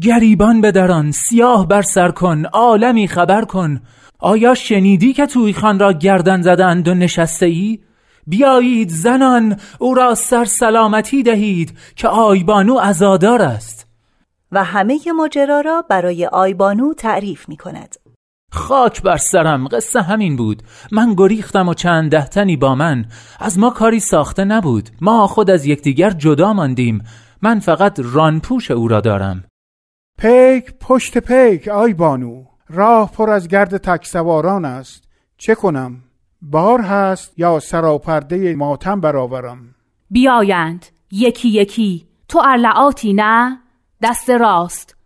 گریبان 0.00 0.60
بدران 0.60 1.10
سیاه 1.10 1.68
بر 1.68 1.82
سر 1.82 2.10
کن 2.10 2.44
عالمی 2.44 3.08
خبر 3.08 3.44
کن. 3.44 3.80
آیا 4.18 4.54
شنیدی 4.54 5.12
که 5.12 5.26
توی 5.26 5.52
خان 5.52 5.78
را 5.78 5.92
گردن 5.92 6.42
زدند 6.42 6.88
و 6.88 6.94
نشسته 6.94 7.46
ای؟ 7.46 7.78
بیایید 8.26 8.90
زنان 8.90 9.56
او 9.78 9.94
را 9.94 10.14
سر 10.14 10.44
سلامتی 10.44 11.22
دهید 11.22 11.78
که 11.96 12.08
آیبانو 12.08 12.78
ازادار 12.78 13.42
است. 13.42 13.86
و 14.52 14.64
همه 14.64 14.98
ماجرا 15.16 15.60
را 15.60 15.84
برای 15.88 16.26
آیبانو 16.26 16.94
تعریف 16.94 17.48
می 17.48 17.56
کند 17.56 17.96
خاک 18.52 19.02
بر 19.02 19.16
سرم 19.16 19.68
قصه 19.68 20.02
همین 20.02 20.36
بود. 20.36 20.62
من 20.92 21.14
گریختم 21.14 21.68
و 21.68 21.74
چند 21.74 22.10
دهتنی 22.10 22.56
با 22.56 22.74
من. 22.74 23.04
از 23.40 23.58
ما 23.58 23.70
کاری 23.70 24.00
ساخته 24.00 24.44
نبود. 24.44 24.90
ما 25.00 25.26
خود 25.26 25.50
از 25.50 25.66
یکدیگر 25.66 26.10
جدا 26.10 26.52
ماندیم. 26.52 27.04
من 27.42 27.60
فقط 27.60 28.00
رانپوش 28.04 28.70
او 28.70 28.88
را 28.88 29.00
دارم. 29.00 29.44
پیک 30.18 30.74
پشت 30.80 31.18
پیک 31.18 31.68
آی 31.68 31.94
بانو. 31.94 32.44
راه 32.68 33.12
پر 33.12 33.30
از 33.30 33.48
گرد 33.48 33.76
تک 33.76 34.06
سواران 34.06 34.64
است. 34.64 35.04
چه 35.38 35.54
کنم؟ 35.54 36.02
بار 36.42 36.80
هست 36.80 37.38
یا 37.38 37.60
سراپرده 37.60 38.54
ماتم 38.54 39.00
برآورم؟ 39.00 39.74
بیایند. 40.10 40.86
یکی 41.10 41.48
یکی. 41.48 42.06
تو 42.28 42.42
ارلعاتی 42.46 43.12
نه؟ 43.12 43.58
دست 44.02 44.30
راست. 44.30 44.96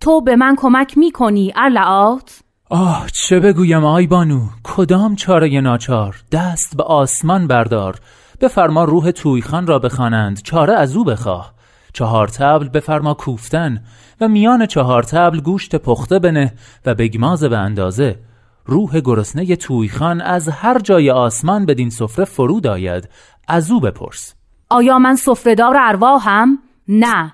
تو 0.00 0.20
به 0.20 0.36
من 0.36 0.56
کمک 0.56 0.98
می‌کنی 0.98 1.52
ارلعات؟ 1.56 2.40
آه 2.72 3.06
چه 3.12 3.40
بگویم 3.40 3.84
آی 3.84 4.06
بانو 4.06 4.40
کدام 4.62 5.16
چاره 5.16 5.60
ناچار؟ 5.60 6.16
دست 6.32 6.76
به 6.76 6.82
آسمان 6.82 7.46
بردار. 7.46 7.98
بفرما 8.40 8.84
روح 8.84 9.10
تویخان 9.10 9.66
را 9.66 9.78
بخوانند 9.78 10.42
چاره 10.42 10.74
از 10.74 10.96
او 10.96 11.04
بخواه. 11.04 11.54
چهار 11.92 12.28
تبل 12.28 12.68
بفرما 12.68 13.14
کوفتن 13.14 13.82
و 14.20 14.28
میان 14.28 14.66
چهار 14.66 15.02
تبل 15.02 15.40
گوشت 15.40 15.76
پخته 15.76 16.18
بنه 16.18 16.52
و 16.86 16.94
بگماز 16.94 17.44
به 17.44 17.58
اندازه. 17.58 18.18
روح 18.66 19.00
گرسنه 19.00 19.56
تویخان 19.56 20.20
از 20.20 20.48
هر 20.48 20.78
جای 20.78 21.10
آسمان 21.10 21.66
بدین 21.66 21.90
سفره 21.90 22.24
فرود 22.24 22.66
آید. 22.66 23.08
از 23.48 23.70
او 23.70 23.80
بپرس. 23.80 24.34
آیا 24.68 24.98
من 24.98 25.16
سفرهدار 25.16 25.76
ارواحم؟ 25.80 26.58
نه. 26.88 27.32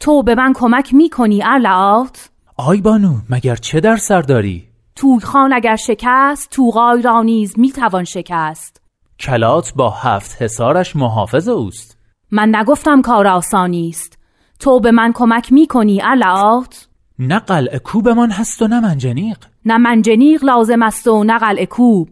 تو 0.00 0.22
به 0.22 0.34
من 0.34 0.52
کمک 0.52 0.94
می‌کنی 0.94 1.42
ارلعات؟ 1.44 2.30
آی 2.56 2.80
بانو 2.80 3.14
مگر 3.30 3.56
چه 3.56 3.80
در 3.80 3.96
سر 3.96 4.22
داری؟ 4.22 4.71
تویخان 5.02 5.52
اگر 5.52 5.76
شکست 5.76 6.50
توغای 6.50 7.02
را 7.02 7.22
نیز 7.22 7.58
می‌توان 7.58 8.04
شکست. 8.04 8.82
کلات 9.20 9.72
با 9.76 9.90
هفت 9.90 10.42
حسارش 10.42 10.96
محافظ 10.96 11.48
اوست. 11.48 11.98
من 12.30 12.56
نگفتم 12.56 13.02
کار 13.02 13.26
آسانی 13.26 13.88
است. 13.88 14.18
تو 14.58 14.80
به 14.80 14.90
من 14.90 15.12
کمک 15.14 15.52
می‌کنی 15.52 16.00
علعات 16.00 16.88
نه 17.18 17.38
قلعه 17.38 17.78
کوبمان 17.78 18.30
هست 18.30 18.62
و 18.62 18.68
نه 18.68 18.80
منجنیق. 18.80 19.38
نه 19.64 19.78
منجنیق 19.78 20.44
لازم 20.44 20.82
است 20.82 21.08
و 21.08 21.24
نه 21.24 21.38
قلعه 21.38 21.66
کوب. 21.66 22.08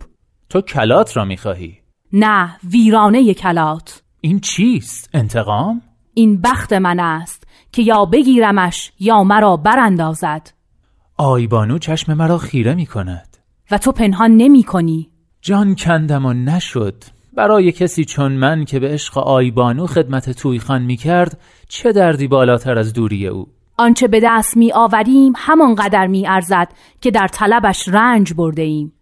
تو 0.48 0.60
کلات 0.60 1.16
را 1.16 1.24
می‌خواهی؟ 1.24 1.78
نه 2.12 2.56
ویرانه 2.70 3.34
کلات. 3.34 4.02
این 4.20 4.40
چیست؟ 4.40 5.10
انتقام؟ 5.14 5.82
این 6.14 6.40
بخت 6.40 6.72
من 6.72 7.00
است 7.00 7.44
که 7.72 7.82
یا 7.82 8.04
بگیرمش 8.04 8.92
یا 9.00 9.24
مرا 9.24 9.56
براندازد. 9.56 10.59
آیبانو 11.20 11.78
چشم 11.78 12.14
مرا 12.14 12.38
خیره 12.38 12.74
می 12.74 12.86
کند 12.86 13.36
و 13.70 13.78
تو 13.78 13.92
پنهان 13.92 14.30
نمی 14.36 14.62
کنی 14.62 15.10
جان 15.42 15.74
کندم 15.74 16.26
و 16.26 16.32
نشد. 16.32 17.04
برای 17.36 17.72
کسی 17.72 18.04
چون 18.04 18.32
من 18.32 18.64
که 18.64 18.80
به 18.80 18.88
عشق 18.88 19.18
آیبانو 19.18 19.86
خدمت 19.86 20.30
تویخان 20.30 20.82
می 20.82 20.96
کرد 20.96 21.40
چه 21.68 21.92
دردی 21.92 22.28
بالاتر 22.28 22.78
از 22.78 22.92
دوری 22.92 23.26
او؟ 23.26 23.46
آنچه 23.78 24.08
به 24.08 24.20
دست 24.24 24.56
می 24.56 24.72
آوریم 24.72 25.32
همانقدر 25.36 26.06
می 26.06 26.26
ارزد 26.26 26.68
که 27.00 27.10
در 27.10 27.28
طلبش 27.32 27.88
رنج 27.88 28.34
برده 28.34 28.62
ایم. 28.62 28.92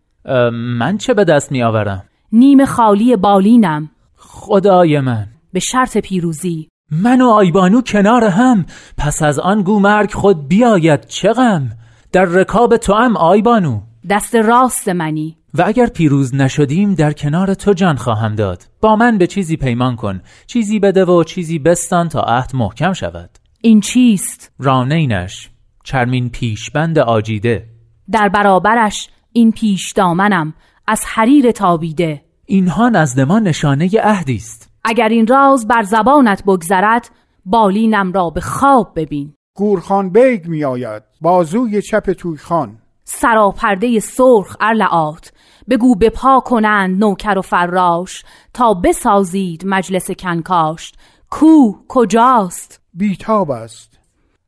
من 0.53 0.99
چه 0.99 1.15
به 1.15 1.25
دست 1.25 1.53
می 1.53 1.63
آورم؟ 1.63 2.05
نیم 2.33 2.65
خالی 2.65 3.17
بالینم. 3.17 3.91
خدای 4.17 5.01
من. 5.01 5.27
به 5.53 5.61
شرط 5.61 5.99
پیروزی. 5.99 6.69
من 6.91 7.21
و 7.21 7.29
آیبانو 7.29 7.83
کنار 7.83 8.25
هم. 8.25 8.67
پس 8.99 9.23
از 9.23 9.39
آن 9.39 9.63
گو 9.63 9.81
مرگ 9.81 10.13
خود 10.13 10.49
بیاید 10.49 11.07
چه 11.07 11.33
غم؟ 11.33 11.71
در 12.13 12.25
رکاب 12.25 12.77
تو 12.77 12.95
هم 12.95 13.17
آیبانو 13.17 13.81
دست 14.11 14.35
راست 14.35 14.89
منی. 14.89 15.37
و 15.55 15.65
اگر 15.67 15.87
پیروز 15.87 16.35
نشدیم 16.35 16.95
در 16.95 17.13
کنار 17.13 17.55
تو 17.55 17.73
جان 17.73 17.97
خواهم 17.97 18.35
داد. 18.35 18.63
با 18.81 18.97
من 18.97 19.19
به 19.19 19.27
چیزی 19.27 19.57
پیمان 19.57 19.97
کن. 19.97 20.21
چیزی 20.47 20.79
بده 20.79 21.05
و 21.05 21.25
چیزی 21.25 21.59
بستان 21.59 22.09
تا 22.09 22.21
عهد 22.21 22.51
محکم 22.55 22.93
شود. 22.93 23.31
این 23.63 23.81
چیست؟ 23.81 24.53
رانینش 24.59 25.51
چرمین 25.85 26.29
پیشبند 26.29 26.99
آجیده. 26.99 27.67
در 28.11 28.29
برابرش 28.29 29.09
این 29.33 29.53
پیش 29.53 29.93
دامنم 29.93 30.55
از 30.87 31.03
حریر 31.07 31.51
تابیده. 31.51 32.25
اینها 32.47 32.89
نزد 32.89 33.21
ما 33.21 33.39
نشانه 33.39 33.91
عهدی 34.03 34.37
است. 34.37 34.71
اگر 34.85 35.09
این 35.09 35.27
راز 35.27 35.67
بر 35.67 35.83
زبانت 35.83 36.43
بگذرد 36.45 37.11
بالینم 37.45 38.13
را 38.13 38.31
به 38.31 38.41
خواب 38.41 38.93
ببین. 38.97 39.35
گورخان 39.59 40.11
بیگ 40.11 40.47
می 40.47 40.65
آید 40.65 41.03
بازوی 41.21 41.83
چپ 41.83 42.13
تویخان. 42.13 42.79
سراپرده 43.05 44.01
سرخ 44.01 44.57
ارلعات 44.61 45.33
بگو 45.71 45.95
به 45.95 46.11
پا 46.11 46.41
کنند 46.41 46.99
نوکر 46.99 47.39
و 47.39 47.43
فراش. 47.43 48.25
تا 48.55 48.75
بسازید 48.75 49.63
مجلس 49.67 50.11
کنکاشت 50.11 50.97
کو 51.31 51.73
کجاست؟ 51.89 52.81
بیتاب 52.95 53.51
است. 53.51 53.99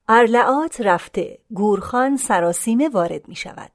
ارلعات 0.08 0.80
رفته. 0.80 1.38
گورخان 1.54 2.16
سراسیمه 2.16 2.88
وارد 2.88 3.28
می 3.28 3.34
شود 3.34 3.70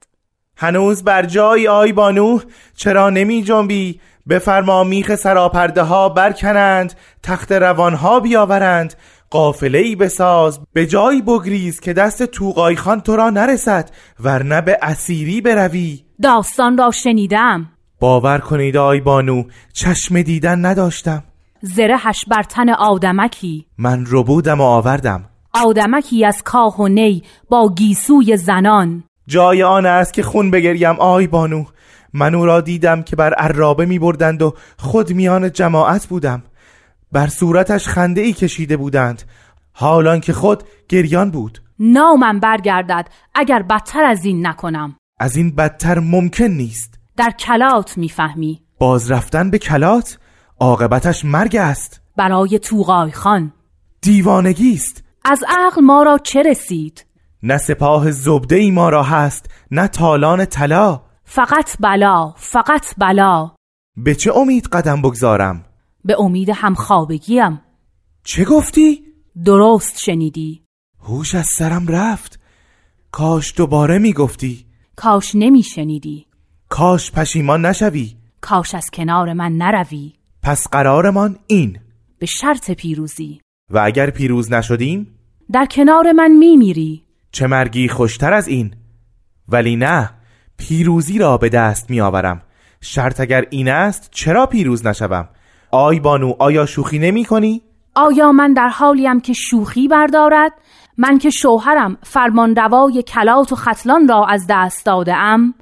هنوز 0.56 1.04
بر 1.04 1.26
جای 1.26 1.68
آی 1.68 1.92
بانو 1.92 2.38
چرا 2.76 3.10
نمی 3.10 3.42
جنبی؟ 3.42 4.00
بفرما 4.28 4.84
میخ 4.84 5.14
سراپرده 5.14 5.82
ها 5.82 6.08
برکنند 6.08 6.94
تخت 7.22 7.52
روان 7.52 7.94
ها 7.94 8.20
بیاورند. 8.20 8.94
قافله 9.30 9.78
ای 9.78 9.96
بساز 9.96 10.60
به 10.72 10.86
جایی 10.86 11.22
بگریز 11.22 11.80
که 11.80 11.92
دست 11.92 12.22
توقای 12.22 12.76
خان 12.76 13.00
تو 13.00 13.16
را 13.16 13.30
نرسد 13.30 13.90
ورنه 14.20 14.60
به 14.60 14.78
اسیری 14.82 15.40
بروی. 15.40 16.04
داستان 16.22 16.78
را 16.78 16.90
شنیدم. 16.90 17.68
باور 18.00 18.38
کنید 18.38 18.76
آی 18.76 19.00
بانو 19.00 19.42
چشم 19.72 20.22
دیدن 20.22 20.64
نداشتم. 20.66 21.22
زرهش 21.62 22.24
بر 22.28 22.42
تن 22.42 22.70
آدمکی. 22.70 23.66
من 23.78 24.04
ربودم 24.08 24.60
و 24.60 24.64
آوردم. 24.64 25.24
آدمکی 25.54 26.24
از 26.24 26.42
کاه 26.42 26.80
و 26.80 26.88
نی 26.88 27.22
با 27.48 27.74
گیسوی 27.76 28.36
زنان. 28.36 29.04
جای 29.26 29.62
آن 29.62 29.86
است 29.86 30.12
که 30.12 30.22
خون 30.22 30.50
بگریم 30.50 30.96
آی 30.98 31.26
بانو. 31.26 31.64
من 32.12 32.34
او 32.34 32.46
را 32.46 32.60
دیدم 32.60 33.02
که 33.02 33.16
بر 33.16 33.34
عرابه 33.34 33.86
می 33.86 33.98
بردند 33.98 34.42
و 34.42 34.54
خود 34.78 35.12
میان 35.12 35.52
جماعت 35.52 36.06
بودم. 36.06 36.42
بر 37.16 37.26
صورتش 37.26 37.88
خنده 37.88 38.20
ای 38.20 38.32
کشیده 38.32 38.76
بودند. 38.76 39.22
حالان 39.72 40.20
که 40.20 40.32
خود 40.32 40.62
گریان 40.88 41.30
بود. 41.30 41.62
نامم 41.78 42.40
برگردد 42.40 43.08
اگر 43.34 43.62
بدتر 43.62 44.04
از 44.04 44.24
این 44.24 44.46
نکنم. 44.46 44.96
از 45.20 45.36
این 45.36 45.54
بدتر 45.54 45.98
ممکن 45.98 46.44
نیست. 46.44 46.94
در 47.16 47.30
کلات 47.30 47.98
می‌فهمی. 47.98 48.62
باز 48.78 49.10
رفتن 49.10 49.50
به 49.50 49.58
کلات 49.58 50.18
عاقبتش 50.60 51.24
مرگ 51.24 51.56
است. 51.56 52.00
برای 52.16 52.58
توغای 52.58 53.12
خان. 53.12 53.52
دیوانگی 54.00 54.74
است. 54.74 55.04
از 55.24 55.44
عقل 55.48 55.82
ما 55.82 56.02
را 56.02 56.18
چه 56.18 56.42
رسید؟ 56.42 57.06
نه 57.42 57.58
سپاه 57.58 58.10
زبده 58.10 58.56
ای 58.56 58.70
ما 58.70 58.88
را 58.88 59.02
هست 59.02 59.50
نه 59.70 59.88
تالان 59.88 60.44
طلا. 60.44 61.02
فقط 61.24 61.76
بلا 61.80 62.34
فقط 62.36 62.94
بلا. 62.98 63.50
به 63.96 64.14
چه 64.14 64.32
امید 64.36 64.68
قدم 64.68 65.02
بگذارم؟ 65.02 65.64
به 66.06 66.16
امید 66.20 66.50
همخوابگیم. 66.54 67.60
چه 68.24 68.44
گفتی؟ 68.44 69.04
درست 69.44 69.98
شنیدی. 69.98 70.62
هوش 71.00 71.34
از 71.34 71.46
سرم 71.46 71.86
رفت. 71.88 72.40
کاش 73.12 73.54
دوباره 73.56 73.98
می‌گفتی. 73.98 74.66
کاش 74.96 75.34
نمی 75.34 75.62
شنیدی 75.62 76.26
کاش 76.68 77.12
پشیمان 77.12 77.66
نشوی. 77.66 78.16
کاش 78.40 78.74
از 78.74 78.90
کنار 78.92 79.32
من 79.32 79.52
نروی. 79.52 80.12
پس 80.42 80.68
قرارمان 80.68 81.38
این. 81.46 81.78
به 82.18 82.26
شرط 82.26 82.70
پیروزی. 82.70 83.40
و 83.70 83.78
اگر 83.78 84.10
پیروز 84.10 84.52
نشدیم؟ 84.52 85.06
در 85.52 85.66
کنار 85.66 86.12
من 86.12 86.30
میمیری. 86.30 87.02
چه 87.32 87.46
مرگی 87.46 87.88
خوشتر 87.88 88.32
از 88.32 88.48
این؟ 88.48 88.74
ولی 89.48 89.76
نه 89.76 90.10
پیروزی 90.56 91.18
را 91.18 91.38
به 91.38 91.48
دست 91.48 91.90
می 91.90 92.00
آورم 92.00 92.42
شرط 92.80 93.20
اگر 93.20 93.44
این 93.50 93.68
است 93.68 94.08
چرا 94.10 94.46
پیروز 94.46 94.86
نشوم؟ 94.86 95.28
آی 95.76 96.00
بانو 96.00 96.34
آیا 96.38 96.66
شوخی 96.66 96.98
نمی 96.98 97.24
کنی؟ 97.24 97.62
آیا 97.94 98.32
من 98.32 98.52
در 98.52 98.68
حالیم 98.68 99.20
که 99.20 99.32
شوخی 99.32 99.88
بردارد؟ 99.88 100.52
من 100.98 101.18
که 101.18 101.30
شوهرم 101.30 101.98
فرمانروای 102.02 103.02
کلات 103.02 103.52
و 103.52 103.56
خطلان 103.56 104.08
را 104.08 104.26
از 104.26 104.46
دست 104.50 104.86
داده 104.86 105.14
ام 105.14 105.54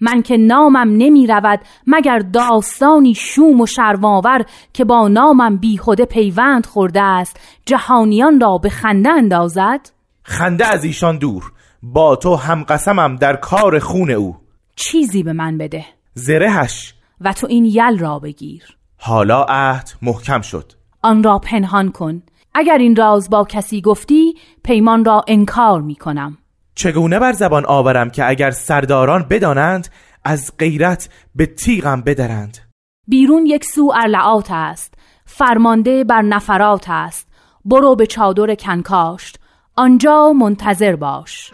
من 0.00 0.22
که 0.22 0.36
نامم 0.36 0.96
نمی 0.96 1.26
رود 1.26 1.60
مگر 1.86 2.18
داستانی 2.18 3.14
شوم 3.14 3.60
و 3.60 3.66
شرماور 3.66 4.44
که 4.72 4.84
با 4.84 5.08
نامم 5.08 5.56
بیخوده 5.56 6.04
پیوند 6.04 6.66
خورده 6.66 7.02
است 7.02 7.40
جهانیان 7.66 8.40
را 8.40 8.58
به 8.58 8.68
خنده 8.68 9.10
اندازد؟ 9.10 9.80
خنده 10.22 10.66
از 10.66 10.84
ایشان 10.84 11.18
دور 11.18 11.52
با 11.82 12.16
تو 12.16 12.36
هم 12.36 12.62
قسمم 12.62 13.16
در 13.16 13.36
کار 13.36 13.78
خون 13.78 14.10
او. 14.10 14.36
چیزی 14.76 15.22
به 15.22 15.32
من 15.32 15.58
بده. 15.58 15.84
زرهش 16.14 16.94
و 17.20 17.32
تو 17.32 17.46
این 17.50 17.64
یل 17.64 17.98
را 17.98 18.18
بگیر. 18.18 18.76
حالا 19.04 19.44
عهد 19.48 19.90
محکم 20.02 20.40
شد. 20.40 20.72
آن 21.02 21.22
را 21.22 21.38
پنهان 21.38 21.90
کن. 21.92 22.22
اگر 22.54 22.78
این 22.78 22.96
راز 22.96 23.30
با 23.30 23.44
کسی 23.44 23.80
گفتی 23.80 24.34
پیمان 24.64 25.04
را 25.04 25.24
انکار 25.28 25.80
می 25.80 25.94
کنم. 25.94 26.38
چگونه 26.74 27.18
بر 27.18 27.32
زبان 27.32 27.66
آورم 27.66 28.10
که 28.10 28.28
اگر 28.28 28.50
سرداران 28.50 29.26
بدانند 29.30 29.88
از 30.24 30.52
غیرت 30.58 31.08
به 31.34 31.46
تیغم 31.46 32.00
بدرند؟ 32.00 32.58
بیرون 33.08 33.46
یک 33.46 33.64
سو 33.64 33.92
ارلعات 33.94 34.48
است. 34.50 34.94
فرمانده 35.26 36.04
بر 36.04 36.22
نفرات 36.22 36.84
است. 36.88 37.28
برو 37.64 37.96
به 37.96 38.06
چادر 38.06 38.54
کنکاشت. 38.54 39.38
آنجا 39.76 40.32
منتظر 40.32 40.96
باش. 40.96 41.50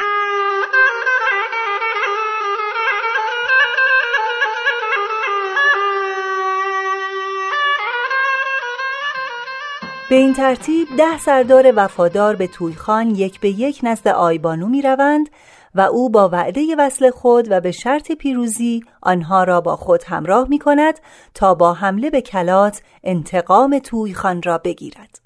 به 10.11 10.15
این 10.15 10.33
ترتیب 10.35 10.89
ده 10.99 11.19
سردار 11.19 11.73
وفادار 11.77 12.37
به 12.37 12.47
تویخان 12.47 13.11
یک 13.11 13.41
به 13.41 13.49
یک 13.49 13.81
نزد 13.83 14.09
آیبانو 14.09 14.69
می 14.69 14.83
روند 14.83 15.29
و 15.75 15.81
او 15.81 16.11
با 16.11 16.29
وعده 16.29 16.77
وصل 16.79 17.11
خود 17.11 17.47
و 17.51 17.61
به 17.61 17.71
شرط 17.71 18.13
پیروزی 18.13 18.81
آنها 19.03 19.45
را 19.45 19.61
با 19.61 19.77
خود 19.77 20.01
همراه 20.07 20.49
می 20.49 20.59
کند 20.59 21.01
تا 21.35 21.55
با 21.55 21.73
حمله 21.73 22.11
به 22.11 22.21
کلات 22.21 22.83
انتقام 23.05 23.79
تویخان 23.79 24.43
را 24.43 24.59
بگیرد. 24.59 25.21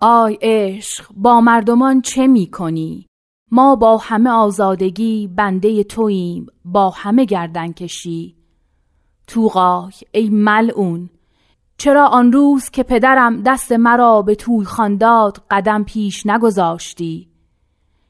آی 0.00 0.38
عشق 0.42 1.06
با 1.16 1.40
مردمان 1.40 2.00
چه 2.00 2.26
می 2.26 2.50
کنی؟ 2.50 3.06
ما 3.50 3.76
با 3.76 3.96
همه 3.96 4.30
آزادگی 4.30 5.30
بنده 5.36 5.84
توییم 5.84 6.46
با 6.64 6.90
همه 6.90 7.24
گردن 7.24 7.72
کشی 7.72 8.36
توقای 9.26 9.92
ای 10.12 10.28
ملعون 10.28 11.10
چرا 11.80 12.06
آن 12.06 12.32
روز 12.32 12.70
که 12.70 12.82
پدرم 12.82 13.42
دست 13.42 13.72
مرا 13.72 14.22
به 14.22 14.34
توی 14.34 14.64
خانداد 14.64 15.44
قدم 15.50 15.84
پیش 15.84 16.26
نگذاشتی؟ 16.26 17.28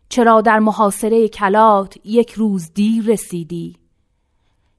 چرا 0.08 0.40
در 0.40 0.58
محاصره 0.58 1.28
کلات 1.28 1.94
یک 2.04 2.32
روز 2.32 2.70
دیر 2.74 3.04
رسیدی؟ 3.06 3.76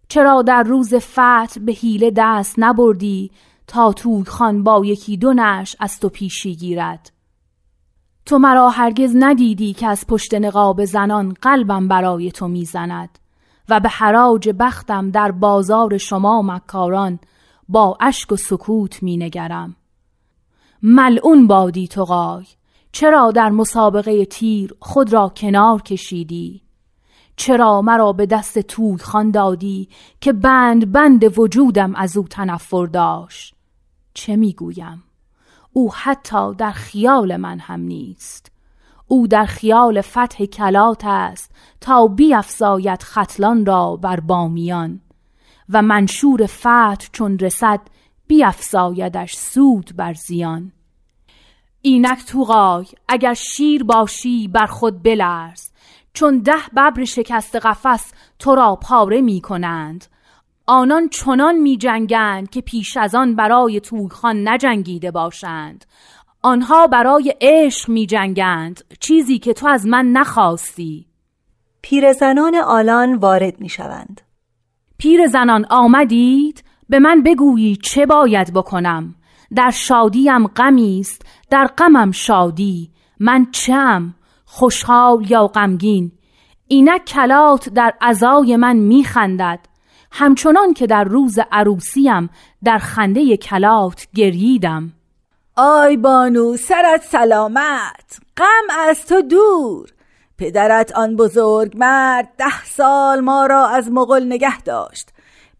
چرا 0.07 0.41
در 0.41 0.63
روز 0.63 0.93
فتح 0.95 1.59
به 1.61 1.71
حیله 1.71 2.11
دست 2.15 2.55
نبردی 2.57 3.31
تا 3.67 3.93
توی 3.93 4.23
خان 4.23 4.63
با 4.63 4.85
یکی 4.85 5.17
دو 5.17 5.33
نش 5.33 5.75
از 5.79 5.99
تو 5.99 6.09
پیشی 6.09 6.55
گیرد؟ 6.55 7.11
تو 8.25 8.37
مرا 8.37 8.69
هرگز 8.69 9.15
ندیدی 9.15 9.73
که 9.73 9.87
از 9.87 10.07
پشت 10.07 10.33
نقاب 10.33 10.85
زنان 10.85 11.33
قلبم 11.41 11.87
برای 11.87 12.31
تو 12.31 12.47
می‌زند 12.47 13.19
و 13.69 13.79
به 13.79 13.89
حراج 13.89 14.49
بختم 14.59 15.11
در 15.11 15.31
بازار 15.31 15.97
شما 15.97 16.41
مکاران 16.41 17.19
با 17.71 17.97
اشک 18.01 18.31
و 18.31 18.35
سکوت 18.35 19.03
می 19.03 19.17
نگرم. 19.17 19.75
ملعون 20.81 21.47
بادی 21.47 21.87
تو 21.87 22.05
قای 22.05 22.45
چرا 22.91 23.31
در 23.31 23.49
مسابقه 23.49 24.25
تیر 24.25 24.75
خود 24.79 25.13
را 25.13 25.29
کنار 25.35 25.81
کشیدی؟ 25.81 26.61
چرا 27.35 27.81
مرا 27.81 28.13
به 28.13 28.25
دست 28.25 28.59
توی 28.59 28.97
خان 28.97 29.31
دادی 29.31 29.89
که 30.21 30.33
بند 30.33 30.91
بند 30.91 31.39
وجودم 31.39 31.95
از 31.95 32.17
او 32.17 32.27
تنفر 32.27 32.85
داشت؟ 32.85 33.55
چه 34.13 34.35
می‌گویم 34.35 35.03
او 35.73 35.93
حتی 35.93 36.53
در 36.55 36.71
خیال 36.71 37.37
من 37.37 37.59
هم 37.59 37.79
نیست. 37.79 38.51
او 39.07 39.27
در 39.27 39.45
خیال 39.45 40.01
فتح 40.01 40.45
کلات 40.45 41.01
است 41.05 41.51
تا 41.81 42.07
بیافزاید 42.07 43.03
خطلان 43.03 43.65
را 43.65 43.95
بر 43.95 44.19
بامیان. 44.19 45.01
و 45.73 45.81
منشور 45.81 46.45
فتح 46.45 47.07
چون 47.11 47.39
رسد 47.39 47.79
بیافزایدش 48.27 49.35
سود 49.35 49.91
بر 49.95 50.13
زیان. 50.13 50.71
اینک 51.81 52.25
توغای 52.25 52.85
اگر 53.07 53.33
شیر 53.33 53.83
باشی 53.83 54.47
بر 54.47 54.65
خود 54.65 55.03
بلرز. 55.03 55.69
چون 56.13 56.39
ده 56.39 56.53
ببر 56.77 57.03
شکست 57.03 57.55
قفس 57.55 58.11
تو 58.39 58.55
را 58.55 58.75
پاره 58.75 59.21
می 59.21 59.41
کنند. 59.41 60.05
آنان 60.65 61.09
چنان 61.09 61.55
می 61.55 61.77
جنگند 61.77 62.49
که 62.49 62.61
پیش 62.61 62.97
از 62.97 63.15
آن 63.15 63.35
برای 63.35 63.79
تویخان 63.79 64.47
نجنگیده 64.47 65.11
باشند. 65.11 65.85
آنها 66.41 66.87
برای 66.87 67.35
عشق 67.41 67.89
می 67.89 68.05
جنگند 68.05 68.83
چیزی 68.99 69.39
که 69.39 69.53
تو 69.53 69.67
از 69.67 69.87
من 69.87 70.05
نخواستی. 70.05 71.05
پیرزنان 71.81 72.55
آلان 72.55 73.15
وارد 73.15 73.61
می 73.61 73.69
شوند. 73.69 74.21
پیر 75.01 75.27
زنان 75.27 75.65
آمدید؟ 75.69 76.63
به 76.89 76.99
من 76.99 77.23
بگویی 77.23 77.75
چه 77.75 78.05
باید 78.05 78.53
بکنم؟ 78.53 79.15
در 79.55 79.71
شادیم 79.71 80.47
غمی 80.47 80.99
است 80.99 81.21
در 81.49 81.67
غمم 81.67 82.11
شادی. 82.11 82.91
من 83.19 83.47
چم؟ 83.51 84.13
خوشحال 84.45 85.31
یا 85.31 85.47
غمگین؟ 85.47 86.11
اینک 86.67 87.05
کلات 87.05 87.69
در 87.69 87.93
عزای 88.01 88.55
من 88.55 88.75
میخندد 88.75 89.59
همچنان 90.11 90.73
که 90.73 90.87
در 90.87 91.03
روز 91.03 91.39
عروسیم 91.51 92.29
در 92.63 92.77
خنده 92.77 93.37
کلات 93.37 94.07
گرییدم 94.15 94.93
آی 95.55 95.97
بانو 95.97 96.57
سرت 96.57 97.03
سلامت. 97.03 98.19
غم 98.37 98.87
از 98.87 99.05
تو 99.05 99.21
دور. 99.21 99.89
پدرت 100.41 100.91
آن 100.95 101.15
بزرگ 101.15 101.77
مرد 101.77 102.29
ده 102.37 102.65
سال 102.65 103.19
ما 103.19 103.45
را 103.45 103.67
از 103.67 103.91
مغل 103.91 104.23
نگه 104.25 104.61
داشت. 104.61 105.09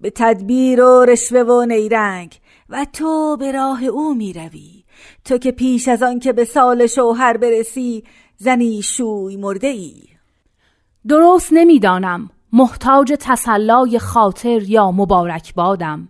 به 0.02 0.10
تدبیر 0.10 0.82
و 0.82 1.06
رشوه 1.06 1.40
و 1.40 1.66
نیرنگ. 1.66 2.40
و 2.70 2.86
تو 2.94 3.38
به 3.38 3.52
راه 3.52 3.84
او 3.84 4.14
می 4.14 4.34
روی. 4.34 4.84
تو 5.26 5.38
که 5.38 5.52
پیش 5.52 5.88
از 5.88 6.04
آن 6.04 6.20
که 6.20 6.34
به 6.34 6.46
سال 6.46 6.88
شوهر 6.88 7.38
برسی 7.38 8.04
زنی 8.38 8.82
شوی 8.82 9.38
مرده 9.38 9.68
ای 9.68 10.04
درست 11.08 11.50
نمی‌دانم 11.52 12.30
محتاج 12.54 13.14
تسلای 13.20 14.00
خاطر 14.00 14.64
یا 14.64 14.92
مبارک 14.92 15.54
بادم. 15.54 16.08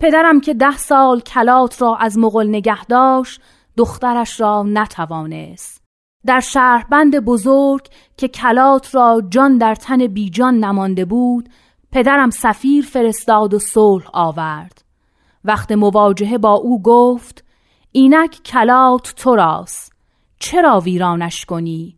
پدرم 0.00 0.40
که 0.40 0.54
ده 0.54 0.76
سال 0.76 1.20
کلات 1.20 1.82
را 1.82 1.96
از 1.96 2.18
مغل 2.18 2.48
نگه 2.48 2.84
داشت 2.84 3.40
دخترش 3.76 4.40
را 4.40 4.62
نتوانست. 4.62 5.81
در 6.26 6.40
شهربند 6.40 7.18
بزرگ 7.18 7.88
که 8.16 8.28
کلات 8.28 8.94
را 8.94 9.22
جان 9.28 9.58
در 9.58 9.74
تن 9.74 10.06
بیجان 10.06 10.58
نمانده 10.58 11.04
بود 11.04 11.48
پدرم 11.92 12.30
سفیر 12.30 12.84
فرستاد 12.84 13.54
و 13.54 13.58
صلح 13.58 14.10
آورد. 14.12 14.84
وقت 15.44 15.72
مواجهه 15.72 16.38
با 16.38 16.52
او 16.52 16.82
گفت 16.82 17.44
اینک 17.92 18.42
کلات 18.42 19.14
تو 19.16 19.36
راست 19.36 19.92
چرا 20.38 20.80
ویرانش 20.80 21.44
کنی؟ 21.44 21.96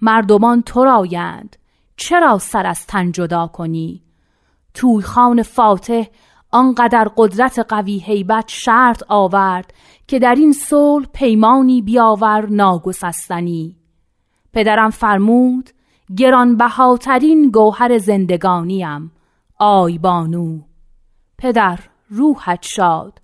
مردمان 0.00 0.62
تو 0.62 0.84
رایند 0.84 1.56
چرا 1.96 2.38
سر 2.38 2.66
از 2.66 2.86
تن 2.86 3.12
جدا 3.12 3.46
کنی؟ 3.46 4.02
توی 4.74 5.02
خان 5.02 5.42
فاتح 5.42 6.04
آنقدر 6.50 7.10
قدرت 7.16 7.58
قوی 7.58 7.98
هیبت 7.98 8.48
شرط 8.48 9.02
آورد 9.08 9.74
که 10.10 10.18
در 10.18 10.34
این 10.34 10.52
صلح 10.52 11.06
پیمانی 11.12 11.82
بیاور 11.82 12.46
ناگسستنی. 12.46 13.76
پدرم 14.52 14.90
فرمود 14.90 15.70
گرانبهاترین 16.16 17.50
گوهر 17.50 17.98
زندگانیم. 17.98 19.12
آی 19.58 19.98
بانو. 19.98 20.60
پدر 21.38 21.78
روحت 22.08 22.62
شاد. 22.62 23.20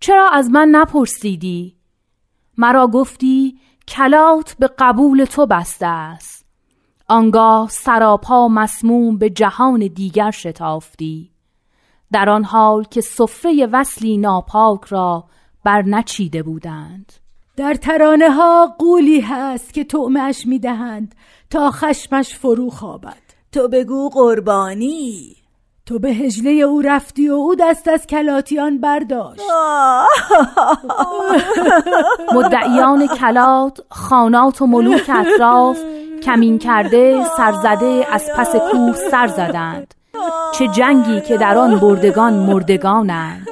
چرا 0.00 0.28
از 0.28 0.50
من 0.50 0.68
نپرسیدی؟ 0.68 1.76
مرا 2.58 2.86
گفتی 2.86 3.58
کلات 3.88 4.56
به 4.58 4.70
قبول 4.78 5.24
تو 5.24 5.46
بسته 5.46 5.86
است. 5.86 6.46
آنگاه 7.08 7.68
سراپا 7.68 8.48
مسموم 8.48 9.18
به 9.18 9.30
جهان 9.30 9.86
دیگر 9.86 10.30
شتافتی. 10.30 11.30
در 12.12 12.28
آن 12.28 12.44
حال 12.44 12.84
که 12.84 13.00
سفره 13.00 13.68
وصلی 13.72 14.16
ناپاک 14.16 14.84
را 14.84 15.24
بر 15.64 15.82
نچیده 15.82 16.42
بودند. 16.42 17.12
در 17.56 17.74
ترانه 17.74 18.30
ها 18.30 18.74
قولی 18.78 19.20
هست 19.20 19.74
که 19.74 19.84
تعمش 19.84 20.46
می‌دهند 20.46 21.14
تا 21.50 21.70
خشمش 21.70 22.34
فرو 22.34 22.70
خوابد. 22.70 23.22
تو 23.52 23.68
بگو 23.68 24.08
قربانی. 24.08 25.36
تو 25.86 25.98
به 25.98 26.08
هجله 26.08 26.50
او 26.50 26.82
رفتی 26.82 27.28
و 27.28 27.32
او 27.32 27.54
دست 27.54 27.88
از 27.88 28.06
کلاتیان 28.06 28.80
برداشت. 28.80 29.42
مدعیان 32.34 33.06
کلات 33.06 33.80
خانات 33.90 34.62
و 34.62 34.66
ملوک 34.66 35.10
اطراف 35.14 35.78
کمین 36.22 36.58
کرده 36.58 37.24
سرزده 37.36 38.06
از 38.10 38.30
پس 38.36 38.56
کوه 38.56 38.96
سر 39.10 39.26
زدند. 39.26 39.94
چه 40.54 40.68
جنگی 40.68 41.20
که 41.20 41.36
در 41.36 41.58
آن 41.58 41.80
بردگان 41.80 42.34
مردگانند 42.34 43.48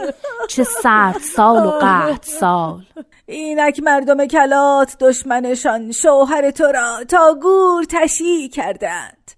چه 0.49 0.64
سرد 0.64 1.18
سال 1.18 1.66
و 1.66 1.70
قحط 1.70 2.25
سال. 2.25 2.83
اینک 3.27 3.81
مردم 3.83 4.27
کلات 4.27 4.96
دشمنشان 5.01 5.92
شوهر 5.92 6.51
تو 6.51 6.64
را 6.64 7.05
تا 7.09 7.35
گور 7.35 7.85
تشییع 7.85 8.51
کردند. 8.51 9.31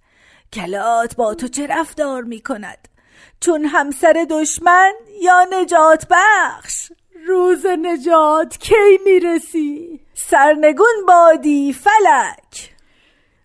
کلات 0.53 1.17
با 1.17 1.35
تو 1.35 1.49
چه 1.49 1.67
رفتار 1.67 2.23
می 2.23 2.41
کند؟ 2.41 2.89
چون 3.41 3.65
همسر 3.65 4.27
دشمن 4.31 4.93
یا 5.23 5.47
نجات 5.53 6.07
بخش؟ 6.11 6.93
روز 7.27 7.67
نجات 7.67 8.57
کی 8.59 8.99
می‌رسی 9.05 10.01
سرنگون 10.15 11.07
بادی 11.09 11.73
فلک. 11.73 12.72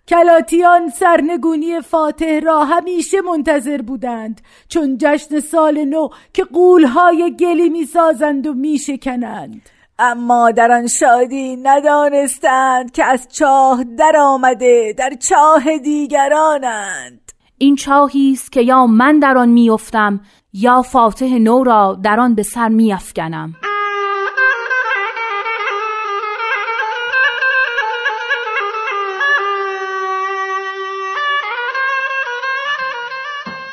کلاتیان 0.07 0.89
سرنگونی 0.89 1.81
فاتح 1.81 2.39
را 2.43 2.65
همیشه 2.65 3.21
منتظر 3.21 3.81
بودند 3.81 4.41
چون 4.69 4.97
جشن 5.01 5.39
سال 5.39 5.85
نو 5.85 6.09
که 6.33 6.43
قولهای 6.43 7.35
گلی 7.39 7.69
می‌سازند 7.69 8.47
و 8.47 8.53
میشکنند. 8.53 9.69
اما 9.99 10.51
در 10.51 10.71
آن 10.71 10.87
شادی 10.87 11.55
ندانستند 11.55 12.91
که 12.91 13.05
از 13.05 13.27
چاه 13.31 13.83
در 13.97 14.13
آمده 14.19 14.93
در 14.97 15.09
چاه 15.19 15.77
دیگرانند. 15.77 17.31
این 17.57 17.75
چاهی 17.75 18.31
است 18.31 18.51
که 18.51 18.61
یا 18.61 18.85
من 18.85 19.19
در 19.19 19.37
آن 19.37 19.49
میافتم 19.49 20.21
یا 20.53 20.81
فاتح 20.81 21.37
نو 21.37 21.63
را 21.63 21.99
در 22.03 22.19
آن 22.19 22.35
به 22.35 22.43
سر 22.43 22.69
میافکنم. 22.69 23.55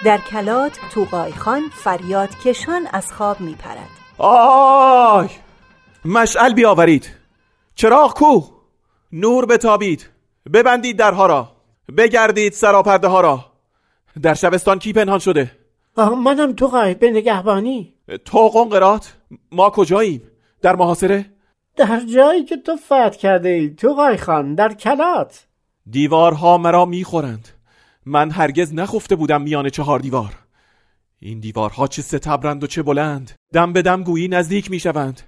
در 0.05 0.19
کلات 0.19 0.79
توقای 0.95 1.33
خان 1.33 1.63
فریاد 1.73 2.39
کشان 2.39 2.87
از 2.93 3.13
خواب 3.13 3.41
می 3.41 3.55
پرد 3.55 3.89
آی! 4.19 5.29
مشعل 6.05 6.55
بیاورید. 6.55 7.11
چراغ 7.75 8.15
کو؟ 8.15 8.41
نور 9.13 9.47
بتابید. 9.47 10.11
ببندید 10.53 10.99
درها 10.99 11.27
را. 11.27 11.53
بگردید 11.97 12.53
سراپرده 12.53 13.09
ها 13.09 13.21
را. 13.21 13.45
در 14.23 14.35
شبستان 14.35 14.79
کی 14.79 14.93
پنهان 14.93 15.19
شده؟ 15.19 15.51
منم 15.97 16.53
تو 16.53 16.95
به 17.01 17.11
نگهبانی. 17.11 17.95
تو 18.25 18.49
قنقرات 18.49 19.15
ما 19.53 19.71
کجاییم؟ 19.71 20.23
در 20.63 20.77
محاصره؟ 20.77 21.27
در 21.77 22.01
جایی 22.01 22.45
که 22.45 22.57
تو 22.57 22.77
فتح 22.77 23.09
کرده 23.09 23.49
ای 23.49 23.71
تو 23.71 24.17
خان 24.17 24.55
در 24.55 24.73
کلات. 24.73 25.47
دیوارها 25.91 26.59
مرا 26.59 26.85
می‌خورند. 26.85 27.49
من 28.07 28.31
هرگز 28.31 28.75
نخفته 28.75 29.17
بودم 29.17 29.43
میان 29.43 29.69
چهار 29.69 29.99
دیوار. 29.99 30.35
این 31.19 31.41
دیوارها 31.41 31.87
چه 31.87 32.03
ستبرند 32.03 32.65
و 32.65 32.67
چه 32.67 32.83
بلند؟ 32.83 33.33
دم 33.53 33.73
به 33.73 33.83
دم 33.83 34.03
گویی 34.03 34.29
نزدیک 34.29 34.71
می‌شوند. 34.71 35.21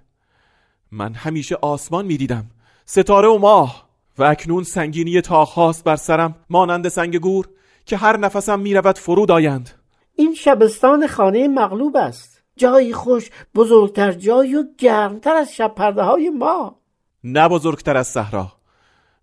من 0.91 1.15
همیشه 1.15 1.55
آسمان 1.55 2.07
می‌دیدم. 2.07 2.51
ستاره 2.85 3.29
و 3.29 3.39
ماه. 3.39 3.89
و 4.19 4.25
اکنون 4.25 4.62
سنگینی 4.62 5.21
تاخ 5.21 5.83
بر 5.85 5.97
سرم 5.97 6.35
مانند 6.51 6.89
سنگ 6.89 7.17
گور 7.17 7.49
که 7.87 7.97
هر 7.97 8.17
نفسم 8.17 8.61
می‌رود 8.61 8.99
فرود 8.99 9.31
آیند. 9.31 9.71
این 10.15 10.35
شبستان 10.35 11.07
خانه 11.07 11.49
مغلوب 11.49 11.97
است. 11.97 12.43
جایی 12.57 12.93
خوش 12.93 13.31
بزرگتر 13.55 14.12
جای 14.12 14.55
و 14.55 14.65
گرمتر 14.79 15.37
از 15.37 15.55
شب 15.55 15.75
پرده 15.75 16.03
های 16.03 16.31
ما. 16.31 16.81
نه 17.25 17.49
بزرگتر 17.49 17.97
از 17.97 18.07
صحرا 18.07 18.53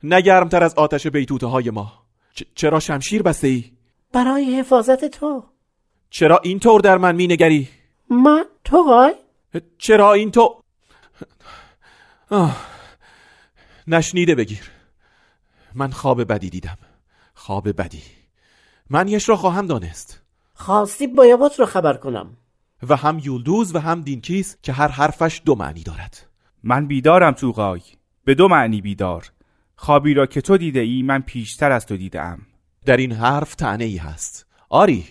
نه 0.03 0.21
گرمتر 0.21 0.63
از 0.63 0.75
آتش 0.75 1.07
بیتوته 1.07 1.47
های 1.47 1.69
ما. 1.69 2.02
چرا 2.55 2.79
شمشیر 2.79 3.23
بسته 3.23 3.47
ای؟ 3.47 3.71
برای 4.13 4.59
حفاظت 4.59 5.05
تو. 5.05 5.43
چرا 6.09 6.39
اینطور 6.43 6.81
در 6.81 6.97
من 6.97 7.15
مینگری؟ 7.15 7.69
من؟ 8.09 8.45
تو 8.63 8.83
غای؟ 8.83 9.13
چرا 9.77 10.13
این 10.13 10.31
تو 10.31 10.63
نشنیده 13.87 14.35
بگیر. 14.35 14.71
من 15.75 15.91
خواب 15.91 16.23
بدی 16.33 16.49
دیدم. 16.49 16.77
خواب 17.33 17.81
بدی. 17.81 18.01
من 18.89 19.07
یش 19.07 19.29
را 19.29 19.35
خواهم 19.35 19.67
دانست. 19.67 20.21
خواستی 20.53 21.07
بایابات 21.07 21.59
رو 21.59 21.65
خبر 21.65 21.93
کنم. 21.93 22.37
و 22.89 22.95
هم 22.95 23.19
یولدوز 23.23 23.75
و 23.75 23.79
هم 23.79 24.01
دینکیس 24.01 24.57
که 24.63 24.73
هر 24.73 24.87
حرفش 24.87 25.41
دو 25.45 25.55
معنی 25.55 25.83
دارد. 25.83 26.27
من 26.63 26.87
بیدارم 26.87 27.31
توقای 27.31 27.81
به 28.25 28.35
دو 28.35 28.47
معنی 28.47 28.81
بیدار. 28.81 29.31
خوابی 29.83 30.13
را 30.13 30.25
که 30.25 30.41
تو 30.41 30.57
دیده 30.57 30.79
ای 30.79 31.01
من 31.01 31.21
پیشتر 31.21 31.71
از 31.71 31.85
تو 31.85 31.97
دیدم 31.97 32.39
در 32.85 32.97
این 32.97 33.11
حرف 33.11 33.55
تعنی 33.55 33.83
ای 33.83 33.97
هست. 33.97 34.45
آری 34.69 35.05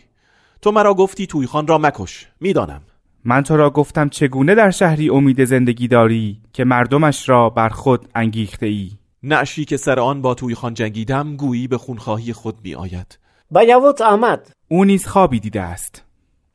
تو 0.62 0.70
مرا 0.72 0.94
گفتی 0.94 1.26
تویخان 1.26 1.66
را 1.66 1.78
مکش. 1.78 2.28
می‌دانم. 2.40 2.82
من 3.24 3.42
تو 3.42 3.56
را 3.56 3.70
گفتم 3.70 4.08
چگونه 4.08 4.54
در 4.54 4.70
شهری 4.70 5.10
امید 5.10 5.44
زندگی 5.44 5.88
داری 5.88 6.40
که 6.52 6.64
مردمش 6.64 7.28
را 7.28 7.50
بر 7.50 7.68
خود 7.68 8.08
انگیخته 8.14 8.66
ای 8.66 8.90
نعشی 9.22 9.64
که 9.64 9.76
سر 9.76 10.00
آن 10.00 10.22
با 10.22 10.34
تویخان 10.34 10.74
جنگیدم 10.74 11.36
گویی 11.36 11.68
به 11.68 11.78
خونخواهی 11.78 12.32
خود 12.32 12.56
می 12.64 12.74
آید 12.74 13.18
بیاوت 13.50 14.00
آمد. 14.00 14.50
او 14.68 14.84
نیز 14.84 15.06
خوابی 15.06 15.40
دیده 15.40 15.60
است. 15.60 16.04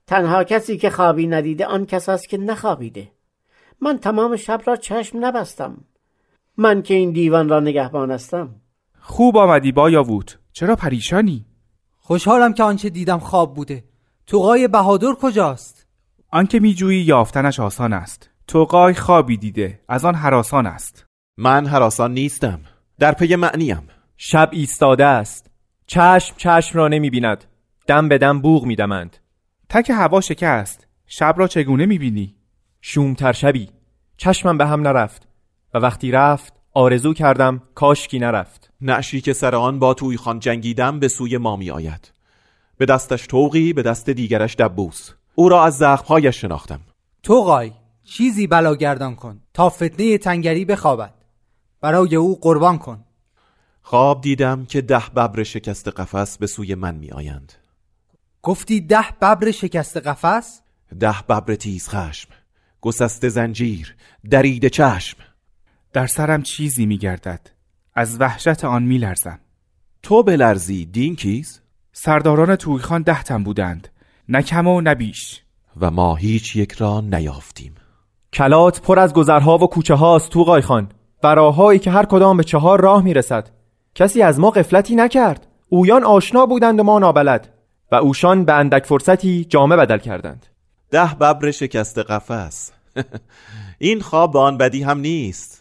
تنها 0.08 0.44
کسی 0.44 0.78
که 0.78 0.90
خوابی 0.90 1.28
ندیده 1.28 1.66
آن 1.66 1.86
کس 1.86 2.10
است 2.10 2.30
که 2.30 2.38
نخوابیده. 2.38 3.12
من 3.82 3.98
تمام 3.98 4.36
شب 4.36 4.62
را 4.66 4.76
چشم 4.76 5.26
نبستم. 5.26 5.78
من 6.58 6.82
که 6.82 6.94
این 6.94 7.12
دیوان 7.12 7.50
را 7.50 7.60
نگهبان 7.60 8.12
هستم. 8.12 8.56
خوب 9.00 9.38
آمدی 9.38 9.72
بایاووت. 9.72 10.38
چرا 10.52 10.76
پریشانی؟ 10.76 11.46
خوشحالم 11.98 12.54
که 12.54 12.64
آنچه 12.64 12.90
دیدم 12.90 13.20
خواب 13.20 13.54
بوده. 13.54 13.84
توقای 14.28 14.68
بهادر 14.68 15.14
کجاست؟ 15.22 15.88
آنکه 16.32 16.60
میجویی 16.60 17.02
یافتنش 17.02 17.60
آسان 17.60 17.94
است. 17.94 18.30
توقای 18.48 18.94
خوابی 18.94 19.38
دیده. 19.38 19.80
از 19.88 20.06
آن 20.06 20.16
حراسان 20.16 20.66
است. 20.66 21.06
من 21.38 21.66
حراسان 21.66 22.14
نیستم. 22.14 22.60
در 23.00 23.12
پی 23.12 23.36
معنیم. 23.36 23.88
شب 24.18 24.50
ایستاده 24.52 25.06
است. 25.06 25.50
چشم 25.88 26.36
چشم 26.38 26.78
را 26.78 26.88
نمی 26.88 27.10
بیند 27.10 27.44
دم 27.88 28.10
به 28.10 28.18
دم 28.18 28.42
بوغ 28.42 28.66
می 28.66 28.76
دمند 28.76 29.18
تک 29.70 29.90
هوا 29.90 30.22
شکست. 30.22 30.88
شب 31.06 31.36
را 31.38 31.48
چگونه 31.48 31.86
می 31.86 31.98
بینی؟ 31.98 32.36
شومتر 32.82 33.32
شبی. 33.32 33.70
چشمم 34.18 34.58
به 34.58 34.68
هم 34.68 34.82
نرفت. 34.88 35.27
و 35.78 35.80
وقتی 35.80 36.12
رفت 36.12 36.54
آرزو 36.74 37.14
کردم 37.14 37.62
کاشکی 37.76 38.20
نرفت. 38.20 38.72
نعشی 38.82 39.22
که 39.22 39.34
سر 39.34 39.56
آن 39.56 39.80
با 39.80 39.94
توی 39.94 40.18
خان 40.18 40.40
جنگیدم 40.40 41.00
به 41.00 41.08
سوی 41.08 41.38
ما 41.38 41.56
می 41.56 41.72
آید 41.72 42.12
به 42.78 42.86
دستش 42.86 43.28
توقی 43.28 43.74
به 43.74 43.82
دست 43.82 44.10
دیگرش 44.10 44.56
دبوس. 44.56 45.10
او 45.36 45.50
را 45.50 45.66
از 45.66 45.78
زخمهایش 45.78 46.42
شناختم. 46.42 46.80
توقای 47.24 47.72
چیزی 48.04 48.48
بلاگردان 48.48 49.16
کن 49.16 49.40
تا 49.54 49.70
فتنه 49.70 50.18
تنگری 50.18 50.66
بخوابد. 50.66 51.14
برای 51.82 52.16
او 52.16 52.40
قربان 52.42 52.78
کن. 52.78 53.04
خواب 53.82 54.22
دیدم 54.22 54.66
که 54.66 54.82
ده 54.82 55.04
ببر 55.16 55.44
شکست 55.44 55.88
قفس 55.88 56.38
به 56.38 56.48
سوی 56.48 56.76
من 56.76 56.96
می 56.96 57.12
آیند 57.12 57.54
گفتی 58.42 58.82
ده 58.82 59.12
ببر 59.22 59.52
شکست 59.52 59.98
قفس؟ 59.98 60.62
ده 61.00 61.16
ببر 61.30 61.56
تیز 61.56 61.90
خشم 61.90 62.30
گسست 62.82 63.30
زنجیر 63.30 63.96
درید 64.30 64.68
چشم. 64.68 65.18
در 65.94 66.08
سرم 66.08 66.44
چیزی 66.44 66.86
می 66.86 66.98
گردد 66.98 67.50
از 67.96 68.22
وحشت 68.22 68.66
آن 68.66 68.84
می 68.84 68.98
لرزم 68.98 69.40
تو 70.04 70.24
بلرزی 70.24 70.86
دین 70.86 71.16
کیز؟ 71.16 71.62
سرداران 71.92 72.56
تویخان 72.56 73.02
ده 73.02 73.24
تن 73.24 73.44
بودند. 73.44 73.88
نه 74.30 74.42
کم 74.42 74.68
و 74.68 74.82
نه 74.82 74.96
بیش. 74.96 75.44
و 75.82 75.92
ما 75.92 76.16
هیچ 76.16 76.56
یک 76.56 76.72
را 76.72 77.02
نیافتیم. 77.02 77.76
کلات 78.34 78.82
پر 78.82 79.00
از 79.00 79.14
گذرها 79.14 79.58
و 79.58 79.68
کوچه 79.68 79.96
هاست 79.96 80.30
تو 80.30 80.62
خان. 80.62 80.90
براهایی 81.22 81.80
که 81.80 81.92
هر 81.92 82.06
کدام 82.06 82.38
به 82.38 82.44
چهار 82.44 82.82
راه 82.82 83.04
می‌رسد. 83.04 83.50
کسی 83.96 84.22
از 84.22 84.40
ما 84.40 84.52
قفلتی 84.52 84.96
نکرد. 84.96 85.48
اویان 85.70 86.04
آشنا 86.04 86.46
بودند 86.46 86.80
و 86.80 86.84
ما 86.84 87.00
نابلد. 87.00 87.54
و 87.92 87.96
اوشان 87.96 88.46
به 88.46 88.54
اندک 88.54 88.86
فرصتی 88.86 89.46
جامه 89.46 89.76
بدل 89.76 89.98
کردند. 89.98 90.46
ده 90.92 91.16
ببر 91.16 91.52
شکست 91.52 91.98
قفس. 92.00 92.72
این 93.80 94.02
خواب 94.02 94.34
به 94.34 94.40
آن 94.40 94.58
بدی 94.58 94.84
هم 94.84 95.00
نیست. 95.00 95.57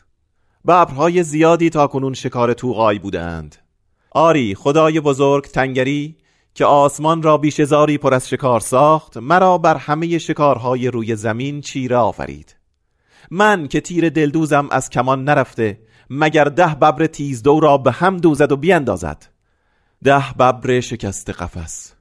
ببرهای 0.66 1.22
زیادی 1.22 1.70
تا 1.70 1.86
کنون 1.86 2.14
شکار 2.14 2.52
توغای 2.52 2.98
بودند. 2.98 3.56
آری 4.10 4.54
خدای 4.54 5.00
بزرگ 5.00 5.44
تنگری 5.44 6.16
که 6.54 6.64
آسمان 6.64 7.22
را 7.22 7.36
بیشزاری 7.36 7.98
پر 7.98 8.14
از 8.14 8.28
شکار 8.28 8.60
ساخت 8.60 9.16
مرا 9.16 9.58
بر 9.58 9.76
همه 9.76 10.18
شکارهای 10.18 10.88
روی 10.88 11.16
زمین 11.16 11.60
چیره 11.60 11.96
آفرید. 11.96 12.56
من 13.30 13.68
که 13.68 13.80
تیر 13.80 14.08
دلدوزم 14.08 14.68
از 14.70 14.90
کمان 14.90 15.24
نرفته 15.24 15.80
مگر 16.10 16.44
ده 16.44 16.74
ببر 16.74 17.06
تیزدو 17.06 17.60
را 17.60 17.78
به 17.78 17.92
هم 17.92 18.16
دوزد 18.16 18.52
و 18.52 18.56
بیاندازد 18.56 19.26
ده 20.04 20.32
ببر 20.38 20.80
شکست 20.80 21.30
قفس. 21.30 21.92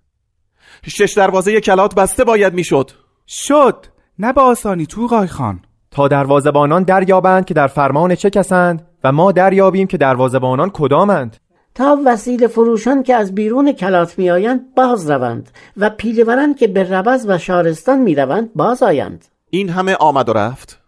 شش 0.87 1.13
دروازه 1.17 1.61
کلات 1.61 1.95
بسته 1.95 2.23
باید 2.23 2.53
می‌شد. 2.53 2.91
شد 3.27 3.85
نه 4.19 4.33
به 4.33 4.41
آسانی 4.41 4.85
تو 4.85 5.27
خان. 5.27 5.64
تا 5.95 6.07
دروازبانان 6.07 6.83
دریابند 6.83 7.45
که 7.45 7.53
در 7.53 7.67
فرمان 7.67 8.15
چه 8.15 8.29
کسند 8.29 8.87
و 9.03 9.11
ما 9.11 9.31
دریابیم 9.31 9.87
که 9.87 9.97
دروازبانان 9.97 10.69
کدامند. 10.73 11.37
تا 11.75 11.97
وسیل 12.05 12.47
فروشان 12.47 13.03
که 13.03 13.15
از 13.15 13.35
بیرون 13.35 13.71
کلات 13.71 14.19
میآیند 14.19 14.75
باز 14.75 15.09
روند 15.09 15.49
و 15.77 15.89
پیلوران 15.89 16.55
که 16.55 16.67
به 16.67 16.83
ربز 16.83 17.25
و 17.29 17.37
شارستان 17.37 17.99
می‌روند 17.99 18.53
باز 18.55 18.83
آیند. 18.83 19.25
این 19.49 19.69
همه 19.69 19.95
آمد 19.95 20.29
و 20.29 20.33
رفت؟ 20.33 20.79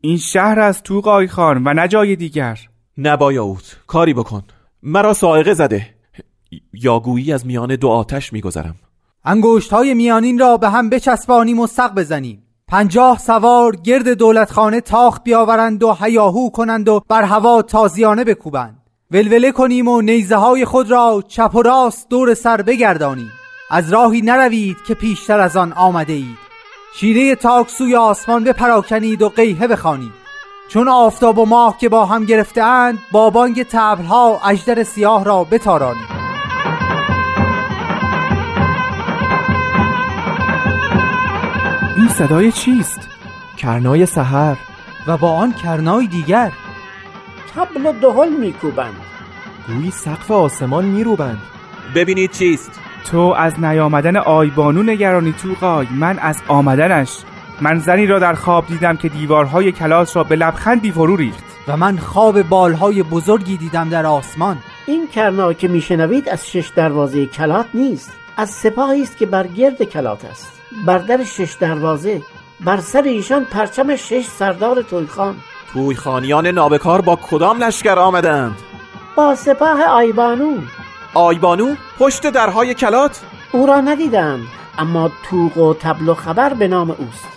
این 0.00 0.16
شهر 0.16 0.60
از 0.60 0.82
تو 0.82 1.26
خان 1.26 1.62
و 1.66 1.74
نه 1.74 1.88
جای 1.88 2.16
دیگر. 2.16 2.58
نبایاوت 2.98 3.76
کاری 3.86 4.14
بکن. 4.14 4.42
مرا 4.82 5.12
سائقه 5.12 5.54
زده. 5.54 5.86
یا 6.72 7.00
گویی 7.00 7.32
از 7.32 7.46
میان 7.46 7.76
دو 7.76 7.88
آتش 7.88 8.32
میگذرم. 8.32 8.74
انگوشت 9.24 9.72
های 9.72 9.94
میانین 9.94 10.38
را 10.38 10.56
به 10.56 10.68
هم 10.68 10.90
بچسبانیم 10.90 11.60
و 11.60 11.66
سق 11.66 11.94
بزنیم. 11.94 12.45
پنجاه 12.70 13.18
سوار 13.18 13.76
گرد 13.76 14.08
دولتخانه 14.08 14.80
تاخت 14.80 15.24
بیاورند 15.24 15.82
و 15.82 15.96
هیاهو 16.00 16.50
کنند 16.50 16.88
و 16.88 17.02
بر 17.08 17.22
هوا 17.22 17.62
تازیانه 17.62 18.24
بکوبند. 18.24 18.82
ولوله 19.10 19.52
کنیم 19.52 19.88
و 19.88 20.00
نیزه 20.00 20.36
های 20.36 20.64
خود 20.64 20.90
را 20.90 21.24
چپ 21.28 21.54
و 21.54 21.62
راست 21.62 22.08
دور 22.08 22.34
سر 22.34 22.62
بگردانیم. 22.62 23.32
از 23.70 23.92
راهی 23.92 24.20
نروید 24.20 24.76
که 24.86 24.94
پیشتر 24.94 25.40
از 25.40 25.56
آن 25.56 25.72
آمده 25.72 26.12
اید 26.12 26.38
شیره 26.94 27.34
تاک 27.34 27.68
سوی 27.68 27.96
آسمان 27.96 28.44
بپراکنید 28.44 29.22
و 29.22 29.28
قیهه 29.28 29.66
بخوانید. 29.66 30.12
چون 30.68 30.88
آفتاب 30.88 31.38
و 31.38 31.46
ماه 31.46 31.78
که 31.78 31.88
با 31.88 32.06
هم 32.06 32.24
گرفته 32.24 32.62
اند 32.62 32.98
با 33.12 33.30
بانگ 33.30 33.62
تبلها 33.62 34.40
اجدر 34.44 34.82
سیاه 34.82 35.24
را 35.24 35.44
بتارانید. 35.44 36.25
این 41.96 42.08
صدای 42.08 42.52
چیست؟ 42.52 43.08
کرنای 43.56 44.06
سحر. 44.06 44.56
و 45.06 45.16
با 45.16 45.30
آن 45.30 45.52
کرنای 45.52 46.06
دیگر. 46.06 46.52
تبل 47.54 47.86
و 47.86 47.92
دهل 47.92 48.28
میکوبند. 48.40 48.96
گویی 49.66 49.90
سقف 49.90 50.30
آسمان 50.30 50.84
میروبند. 50.84 51.38
ببینید 51.94 52.30
چیست؟ 52.30 52.80
تو 53.04 53.18
از 53.18 53.60
نیامدن 53.60 54.16
آیبانو 54.16 54.82
نگرانی 54.82 55.32
توقای 55.32 55.86
من 55.90 56.18
از 56.18 56.42
آمدنش. 56.48 57.18
من 57.60 57.78
زنی 57.78 58.06
را 58.06 58.18
در 58.18 58.34
خواب 58.34 58.66
دیدم 58.66 58.96
که 58.96 59.08
دیوارهای 59.08 59.72
کلاس 59.72 60.16
را 60.16 60.24
به 60.24 60.36
لبخندی 60.36 60.92
فرو 60.92 61.16
ریخت. 61.16 61.44
و 61.68 61.76
من 61.76 61.96
خواب 61.96 62.42
بالهای 62.42 63.02
بزرگی 63.02 63.56
دیدم 63.56 63.88
در 63.88 64.06
آسمان. 64.06 64.58
این 64.86 65.08
کرنا 65.08 65.52
که 65.52 65.68
میشنوید 65.68 66.28
از 66.28 66.50
شش 66.50 66.68
دروازه 66.76 67.26
کلات 67.26 67.66
نیست. 67.74 68.12
از 68.36 68.50
سپاهی 68.50 69.02
است 69.02 69.16
که 69.16 69.26
بر 69.26 69.46
گرد 69.46 69.82
کلات 69.82 70.24
است. 70.24 70.55
بر 70.86 70.98
در 70.98 71.24
شش 71.24 71.56
دروازه 71.60 72.22
بر 72.60 72.76
سر 72.76 73.02
ایشان 73.02 73.44
پرچم 73.44 73.96
شش 73.96 74.24
سردار 74.24 74.82
تویخان. 74.82 75.36
تویخانیان 75.72 76.46
نابکار 76.46 77.00
با 77.00 77.16
کدام 77.16 77.58
لشکر 77.64 77.98
آمدند؟ 77.98 78.56
با 79.16 79.34
سپاه 79.34 79.82
آیبانو. 79.82 80.56
آیبانو؟ 81.14 81.74
پشت 81.98 82.26
درهای 82.26 82.74
کلات؟ 82.74 83.20
او 83.52 83.66
را 83.66 83.80
ندیدم 83.80 84.40
اما 84.78 85.10
توق 85.30 85.58
و 85.58 85.74
تبل 85.74 86.08
و 86.08 86.14
خبر 86.14 86.54
به 86.54 86.68
نام 86.68 86.90
اوست. 86.90 87.28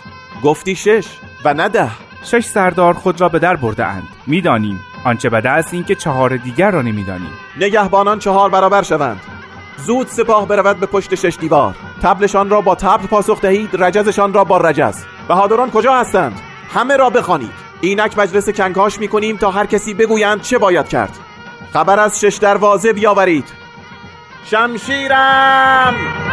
گفتی 0.44 0.76
شش 0.76 1.06
و 1.44 1.54
نه 1.54 1.68
ده. 1.68 1.90
شش 2.24 2.44
سردار 2.44 2.94
خود 2.94 3.20
را 3.20 3.28
به 3.28 3.38
در 3.38 3.56
برده 3.56 3.84
اند 3.86 4.08
می‌دانیم. 4.26 4.80
آنچه 5.04 5.30
بده 5.30 5.50
است 5.50 5.74
اینکه 5.74 5.94
چهار 5.94 6.36
دیگر 6.36 6.70
را 6.70 6.82
نمی‌دانیم. 6.82 7.32
نگهبانان 7.60 8.18
چهار 8.18 8.50
برابر 8.50 8.82
شوند. 8.82 9.20
زود 9.76 10.06
سپاه 10.06 10.48
برود 10.48 10.80
به 10.80 10.86
پشت 10.86 11.14
شش 11.14 11.36
دیوار. 11.40 11.74
تبلشان 12.02 12.50
را 12.50 12.60
با 12.60 12.74
تبل 12.74 13.06
پاسخ 13.06 13.40
دهید 13.40 13.82
رجزشان 13.82 14.34
را 14.34 14.44
با 14.44 14.58
رجز. 14.58 15.04
بهادران 15.28 15.70
کجا 15.70 15.94
هستند؟ 15.94 16.40
همه 16.74 16.96
را 16.96 17.10
بخوانید. 17.10 17.52
اینک 17.80 18.18
مجلس 18.18 18.48
کنکاش 18.48 18.98
می‌کنیم 18.98 19.36
تا 19.36 19.50
هر 19.50 19.66
کسی 19.66 19.94
بگویند 19.94 20.42
چه 20.42 20.58
باید 20.58 20.88
کرد. 20.88 21.18
خبر 21.72 22.00
از 22.00 22.20
شش 22.20 22.36
دروازه 22.36 22.92
بیاورید. 22.92 23.48
شمشیرم! 24.44 26.29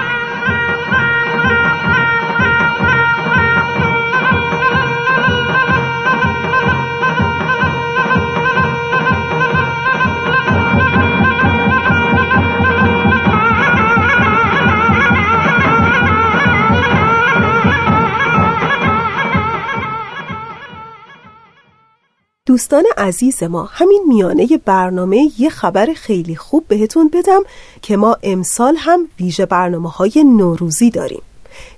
دوستان 22.48 22.84
عزیز 22.98 23.44
ما 23.44 23.64
همین 23.64 24.04
میانه 24.08 24.48
برنامه 24.66 25.32
یه 25.38 25.50
خبر 25.50 25.94
خیلی 25.94 26.36
خوب 26.36 26.66
بهتون 26.68 27.10
بدم 27.14 27.42
که 27.82 27.98
ما 27.98 28.18
امسال 28.24 28.76
هم 28.78 29.08
ویژه 29.20 29.46
برنامه 29.46 29.90
های 29.90 30.24
نوروزی 30.24 30.90
داریم. 30.90 31.22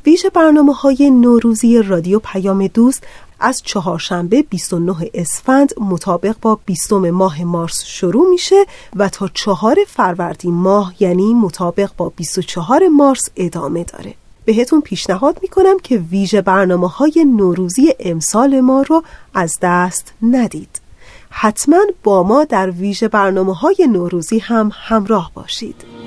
ویژه 0.06 0.30
برنامه 0.30 0.74
های 0.74 1.10
نوروزی 1.10 1.82
رادیو 1.82 2.20
پیام 2.20 2.68
دوست 2.68 3.04
از 3.40 3.62
چهارشنبه 3.66 4.42
29 4.42 5.10
اسفند 5.14 5.74
مطابق 5.80 6.36
با 6.42 6.60
20 6.66 6.94
ماه 6.94 7.44
مارس 7.44 7.84
شروع 7.86 8.30
میشه 8.30 8.66
و 8.96 9.10
تا 9.10 9.30
چهار 9.34 9.78
فروردین 9.88 10.54
ماه 10.54 10.94
یعنی 11.00 11.34
مطابق 11.34 11.90
با 11.98 12.10
24 12.10 12.88
مارس 12.88 13.30
ادامه 13.36 13.84
داره. 13.84 14.16
بهتون 14.50 14.82
پیشنهاد 14.82 15.40
می‌کنم 15.42 15.80
که 15.84 15.98
ویژه 15.98 16.42
برنامه 16.42 16.88
های 16.88 17.26
نوروزی 17.38 17.94
امسال 18.00 18.62
ما 18.62 18.82
رو 18.82 19.04
از 19.34 19.58
دست 19.62 20.14
ندید. 20.22 20.82
حتما 21.30 21.78
با 22.04 22.24
ما 22.24 22.44
در 22.44 22.70
ویژه 22.72 23.08
برنامه 23.08 23.54
های 23.56 23.88
نوروزی 23.92 24.40
هم 24.40 24.72
همراه 24.74 25.32
باشید. 25.34 25.99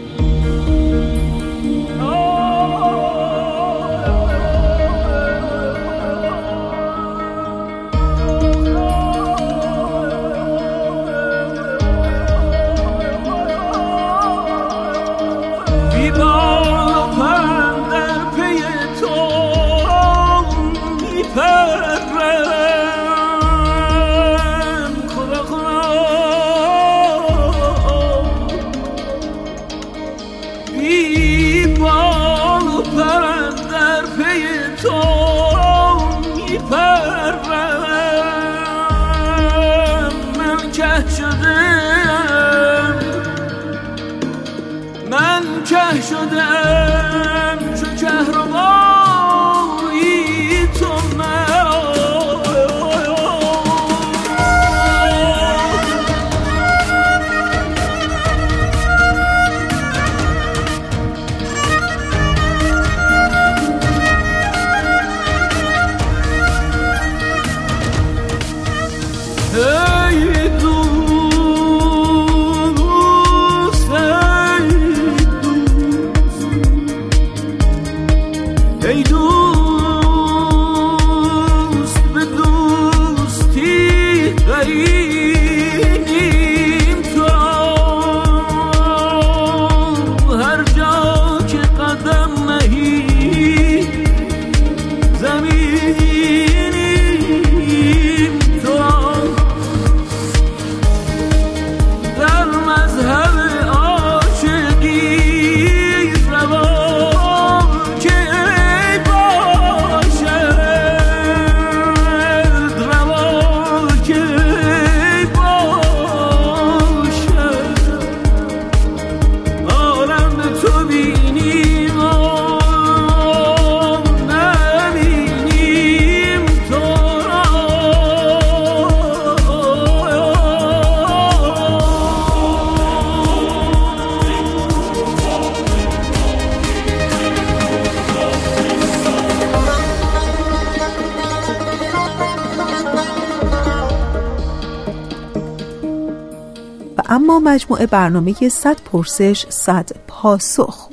مجموعه 147.72 147.86
برنامه 147.86 148.48
100 148.48 148.76
پرسش 148.80 149.46
100 149.48 149.90
پاسخ. 150.08 150.88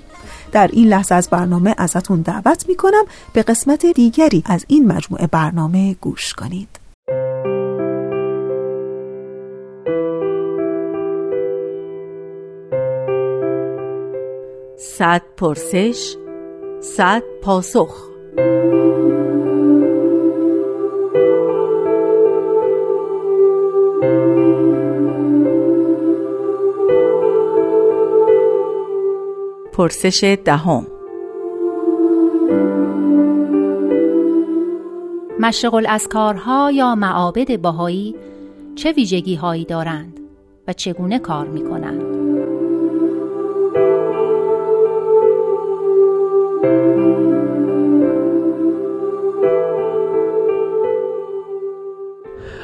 در 0.52 0.70
این 0.74 0.88
لحظه 0.88 1.16
از 1.16 1.30
برنامه 1.30 1.76
ازتون 1.78 2.22
دعوت 2.22 2.66
می‌کنم 2.70 3.06
به 3.34 3.44
قسمت 3.44 3.86
دیگری 3.86 4.44
از 4.46 4.66
این 4.68 4.88
مجموعه 4.88 5.28
برنامه 5.28 5.96
گوش 6.02 6.34
کنید. 6.34 6.80
صد 14.78 15.22
پرسش 15.38 16.16
صد 16.82 17.24
پاسخ. 17.44 18.10
پرسش 29.80 30.38
دهم. 30.46 30.88
مشرق 35.40 35.74
الاسکارها 35.74 36.72
یا 36.72 36.96
معابد 36.96 37.62
باهایی 37.62 38.16
چه 38.76 38.92
ویژگی 38.92 39.36
هایی 39.36 39.66
دارند 39.66 40.20
و 40.68 40.74
چگونه 40.74 41.20
کار 41.20 41.48
می 41.48 41.64
کنند؟ 41.64 42.02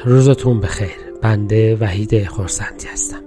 روزتون 0.04 0.60
بخیر. 0.60 0.96
بنده 1.22 1.76
وحید 1.76 2.26
خورسندی 2.26 2.86
هستم. 2.86 3.22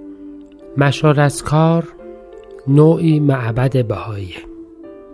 مشار 0.76 1.20
از 1.20 1.42
کار 1.42 1.99
نوعی 2.70 3.20
معبد 3.20 3.86
بهاییه 3.86 4.36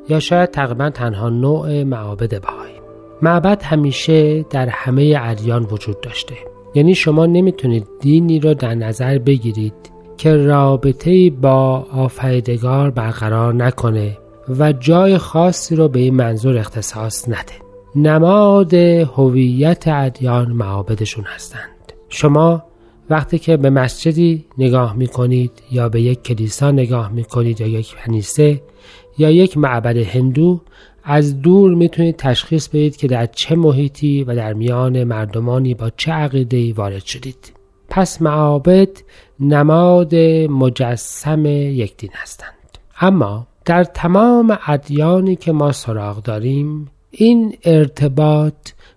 یا 0.08 0.20
شاید 0.20 0.50
تقریبا 0.50 0.90
تنها 0.90 1.28
نوع 1.28 1.82
معابد 1.82 2.40
بهایی. 2.40 2.74
معبد 3.22 3.62
همیشه 3.62 4.42
در 4.42 4.68
همه 4.68 5.18
ادیان 5.22 5.62
وجود 5.62 6.00
داشته. 6.00 6.34
یعنی 6.74 6.94
شما 6.94 7.26
نمی‌تونید 7.26 7.86
دینی 8.00 8.40
رو 8.40 8.54
در 8.54 8.74
نظر 8.74 9.18
بگیرید 9.18 9.74
که 10.16 10.36
رابطه 10.36 11.30
با 11.30 11.86
آفریدگار 11.92 12.90
برقرار 12.90 13.54
نکنه 13.54 14.18
و 14.58 14.72
جای 14.72 15.18
خاصی 15.18 15.76
رو 15.76 15.88
به 15.88 16.00
این 16.00 16.14
منظور 16.14 16.58
اختصاص 16.58 17.28
نده. 17.28 17.52
نماد 17.96 18.74
هویت 18.74 19.88
ادیان 19.88 20.52
معابدشون 20.52 21.24
هستند. 21.24 21.92
شما 22.08 22.62
وقتی 23.10 23.38
که 23.38 23.56
به 23.56 23.70
مسجدی 23.70 24.44
نگاه 24.58 24.96
می 24.96 25.06
کنید 25.06 25.50
یا 25.70 25.88
به 25.88 26.00
یک 26.00 26.22
کلیسا 26.22 26.70
نگاه 26.70 27.12
می 27.12 27.24
کنید 27.24 27.60
یا 27.60 27.66
یک 27.66 27.94
کنیسه 28.04 28.62
یا 29.18 29.30
یک 29.30 29.58
معبد 29.58 29.96
هندو 29.96 30.60
از 31.04 31.42
دور 31.42 31.74
می‌تونید 31.74 32.16
تشخیص 32.16 32.68
بدید 32.68 32.96
که 32.96 33.08
در 33.08 33.26
چه 33.26 33.56
محیطی 33.56 34.24
و 34.24 34.34
در 34.34 34.52
میان 34.52 35.04
مردمانی 35.04 35.74
با 35.74 35.90
چه 35.96 36.12
عقیده 36.12 36.72
وارد 36.72 37.04
شدید. 37.04 37.52
پس 37.88 38.22
معابد 38.22 38.88
نماد 39.40 40.14
مجسم 40.50 41.46
یک 41.46 41.96
دین 41.96 42.10
هستند. 42.12 42.78
اما 43.00 43.46
در 43.64 43.84
تمام 43.84 44.58
ادیانی 44.66 45.36
که 45.36 45.52
ما 45.52 45.72
سراغ 45.72 46.22
داریم 46.22 46.90
این 47.10 47.56
ارتباط 47.64 48.54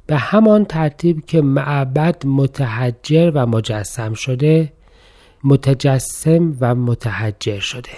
به 0.09 0.17
همان 0.17 0.65
ترتیب 0.65 1.25
که 1.25 1.41
معبد 1.41 2.25
متحجر 2.25 3.31
و 3.35 3.45
مجسم 3.45 4.13
شده 4.13 4.73
متجسم 5.43 6.57
و 6.61 6.75
متحجر 6.75 7.59
شده. 7.59 7.89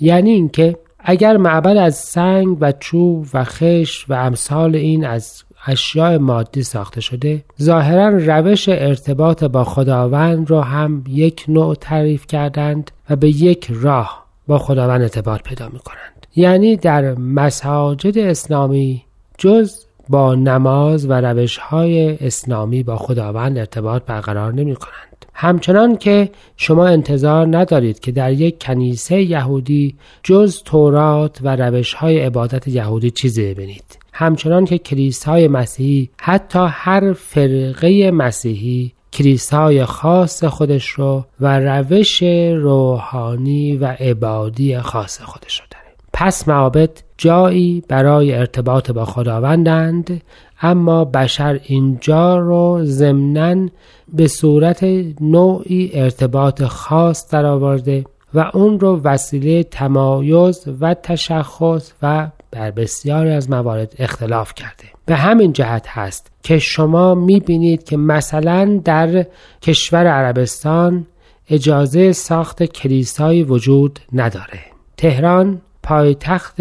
یعنی 0.00 0.30
اینکه 0.30 0.76
اگر 0.98 1.36
معبد 1.36 1.76
از 1.76 1.94
سنگ 1.94 2.56
و 2.60 2.72
چوب 2.72 3.26
و 3.34 3.44
خش 3.44 4.06
و 4.08 4.14
امثال 4.14 4.76
این 4.76 5.06
از 5.06 5.42
اشیاء 5.66 6.18
مادی 6.18 6.62
ساخته 6.62 7.00
شده 7.00 7.44
ظاهرا 7.62 8.08
روش 8.08 8.68
ارتباط 8.68 9.44
با 9.44 9.64
خداوند 9.64 10.50
را 10.50 10.62
هم 10.62 11.04
یک 11.08 11.44
نوع 11.48 11.74
تعریف 11.74 12.26
کردند 12.26 12.90
و 13.10 13.16
به 13.16 13.28
یک 13.28 13.68
راه 13.70 14.26
با 14.46 14.58
خداوند 14.58 15.02
ارتباط 15.02 15.42
پیدا 15.42 15.68
می 15.68 15.78
کنند 15.78 16.26
یعنی 16.36 16.76
در 16.76 17.14
مساجد 17.14 18.18
اسلامی 18.18 19.04
جز 19.38 19.89
با 20.10 20.34
نماز 20.34 21.10
و 21.10 21.12
روش 21.12 21.58
های 21.58 22.16
اسلامی 22.26 22.82
با 22.82 22.96
خداوند 22.96 23.58
ارتباط 23.58 24.02
برقرار 24.02 24.52
نمی 24.52 24.76
کنند. 24.76 25.26
همچنان 25.34 25.96
که 25.96 26.30
شما 26.56 26.86
انتظار 26.86 27.56
ندارید 27.56 28.00
که 28.00 28.12
در 28.12 28.32
یک 28.32 28.62
کنیسه 28.62 29.22
یهودی 29.22 29.94
جز 30.22 30.62
تورات 30.62 31.38
و 31.42 31.56
روش 31.56 31.94
های 31.94 32.20
عبادت 32.20 32.68
یهودی 32.68 33.10
چیزی 33.10 33.54
ببینید. 33.54 33.98
همچنان 34.12 34.64
که 34.64 34.78
کلیسای 34.78 35.48
مسیحی 35.48 36.10
حتی 36.20 36.66
هر 36.70 37.12
فرقه 37.12 38.10
مسیحی 38.10 38.92
کلیسای 39.12 39.84
خاص 39.84 40.44
خودش 40.44 40.88
رو 40.88 41.24
و 41.40 41.58
روش 41.60 42.22
روحانی 42.52 43.76
و 43.76 43.86
عبادی 43.86 44.78
خاص 44.78 45.20
خودش 45.20 45.60
رو 45.60 45.66
داره. 45.70 45.94
پس 46.12 46.48
معابد 46.48 46.90
جایی 47.20 47.82
برای 47.88 48.34
ارتباط 48.34 48.90
با 48.90 49.04
خداوندند 49.04 50.22
اما 50.62 51.04
بشر 51.04 51.60
اینجا 51.64 52.38
رو 52.38 52.80
ضمنا 52.84 53.68
به 54.12 54.28
صورت 54.28 54.84
نوعی 55.20 55.90
ارتباط 55.94 56.62
خاص 56.62 57.30
درآورده 57.30 58.04
و 58.34 58.50
اون 58.54 58.80
رو 58.80 59.00
وسیله 59.04 59.62
تمایز 59.62 60.64
و 60.80 60.94
تشخص 60.94 61.92
و 62.02 62.28
بر 62.50 62.70
بسیاری 62.70 63.30
از 63.30 63.50
موارد 63.50 63.94
اختلاف 63.98 64.54
کرده. 64.54 64.84
به 65.06 65.16
همین 65.16 65.52
جهت 65.52 65.86
هست 65.88 66.32
که 66.42 66.58
شما 66.58 67.14
می‌بینید 67.14 67.84
که 67.84 67.96
مثلا 67.96 68.80
در 68.84 69.26
کشور 69.62 70.06
عربستان 70.06 71.06
اجازه 71.50 72.12
ساخت 72.12 72.62
کلیسایی 72.62 73.42
وجود 73.42 74.00
نداره. 74.12 74.60
تهران 74.96 75.60
پایتخت 75.82 76.56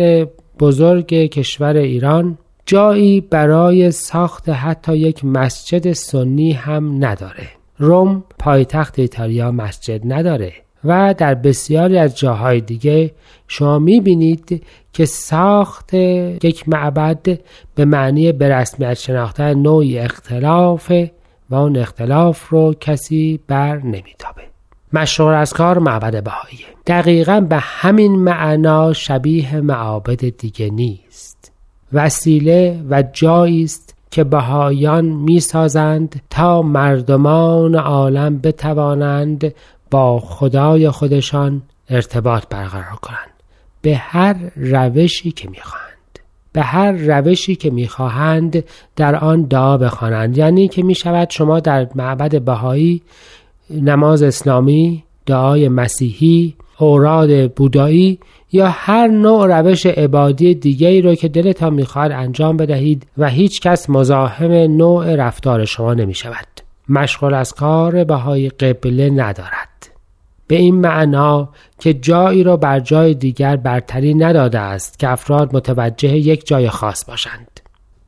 بزرگ 0.60 1.07
کشور 1.07 1.76
ایران 1.78 2.38
جایی 2.66 3.22
برای 3.22 3.91
ساخت 3.91 4.49
حتی 4.49 4.97
یک 4.97 5.26
مسجد 5.26 5.93
سنی 5.93 6.51
هم 6.51 7.05
نداره. 7.05 7.47
روم 7.78 8.24
پایتخت 8.39 8.99
ایتالیا 8.99 9.51
مسجد 9.51 10.14
نداره 10.14 10.53
و 10.84 11.16
در 11.18 11.36
بسیاری 11.36 11.97
از 11.97 12.18
جاهای 12.18 12.62
دیگه 12.62 13.12
شما 13.47 13.80
می‌بینید 13.80 14.64
که 14.93 15.05
ساخت 15.05 15.93
یک 15.93 16.70
معبد 16.70 17.39
به 17.76 17.86
معنی 17.86 18.32
به 18.32 18.49
رسمیت 18.49 18.93
شناختن 18.93 19.53
نوعی 19.53 19.99
اختلاف 19.99 20.91
و 21.49 21.55
اون 21.55 21.78
اختلاف 21.78 22.49
رو 22.49 22.74
کسی 22.80 23.39
بر 23.47 23.78
نمیتابه. 23.78 24.49
مشهور 24.93 25.33
از 25.33 25.53
کار 25.53 25.79
معبد 25.79 26.23
بهاییه 26.23 26.65
دقیقا 26.87 27.39
به 27.39 27.57
همین 27.57 28.11
معنا 28.11 28.93
شبیه 28.93 29.61
معابد 29.61 30.37
دیگه 30.37 30.69
نیست. 30.69 31.51
وسیله 31.93 32.83
و 32.89 33.03
جایی 33.13 33.63
است 33.63 33.95
که 34.11 34.23
بهایان 34.23 35.05
می‌سازند 35.05 36.21
تا 36.29 36.61
مردمان 36.61 37.75
عالم 37.75 38.37
بتوانند 38.37 39.53
با 39.91 40.19
خدای 40.19 40.89
خودشان 40.89 41.61
ارتباط 41.89 42.43
برقرار 42.49 42.95
کنند. 43.01 43.29
به 43.81 43.95
هر 43.95 44.35
روشی 44.55 45.31
که 45.31 45.49
می‌خواهند. 45.49 45.89
به 46.53 46.61
هر 46.61 46.91
روشی 46.91 47.55
که 47.55 47.69
می‌خواهند 47.69 48.63
در 48.95 49.15
آن 49.15 49.41
دعا 49.41 49.77
بخوانند 49.77 50.37
یعنی 50.37 50.67
که 50.67 50.83
می‌شود 50.83 51.29
شما 51.29 51.59
در 51.59 51.87
معبد 51.95 52.41
بهایی 52.41 53.01
نماز 53.72 54.24
اسلامی 54.24 55.03
دعای 55.26 55.70
مسیحی 55.70 56.55
اوراد 56.80 57.51
بودایی 57.51 58.20
یا 58.51 58.67
هر 58.70 59.07
نوع 59.07 59.59
روش 59.59 59.86
عبادی 59.86 60.55
دیگری 60.55 61.01
رو 61.01 61.15
که 61.15 61.28
دلتان 61.28 61.74
می‌خواهد 61.74 62.11
انجام 62.11 62.57
بدهید 62.57 63.07
و 63.17 63.30
هیچ 63.30 63.61
کس 63.61 63.89
مزاحم 63.89 64.51
نوع 64.51 65.15
رفتار 65.15 65.65
شما 65.65 65.93
نمی 65.93 66.13
شود. 66.13 66.47
مشغول 66.89 67.34
از 67.34 67.53
کار 67.53 68.03
بهای 68.03 68.49
قبله 68.49 69.09
ندارد. 69.09 69.70
به 70.47 70.55
این 70.55 70.76
معنا 70.76 71.49
که 71.80 71.93
جایی 71.93 72.43
را 72.43 72.57
بر 72.57 72.80
جای 72.80 73.13
دیگر 73.13 73.55
برتری 73.55 74.13
نداده 74.13 74.59
است 74.59 74.99
که 74.99 75.09
افراد 75.09 75.55
متوجه 75.55 76.17
یک 76.17 76.47
جای 76.47 76.70
خاص 76.70 77.05
باشند. 77.05 77.59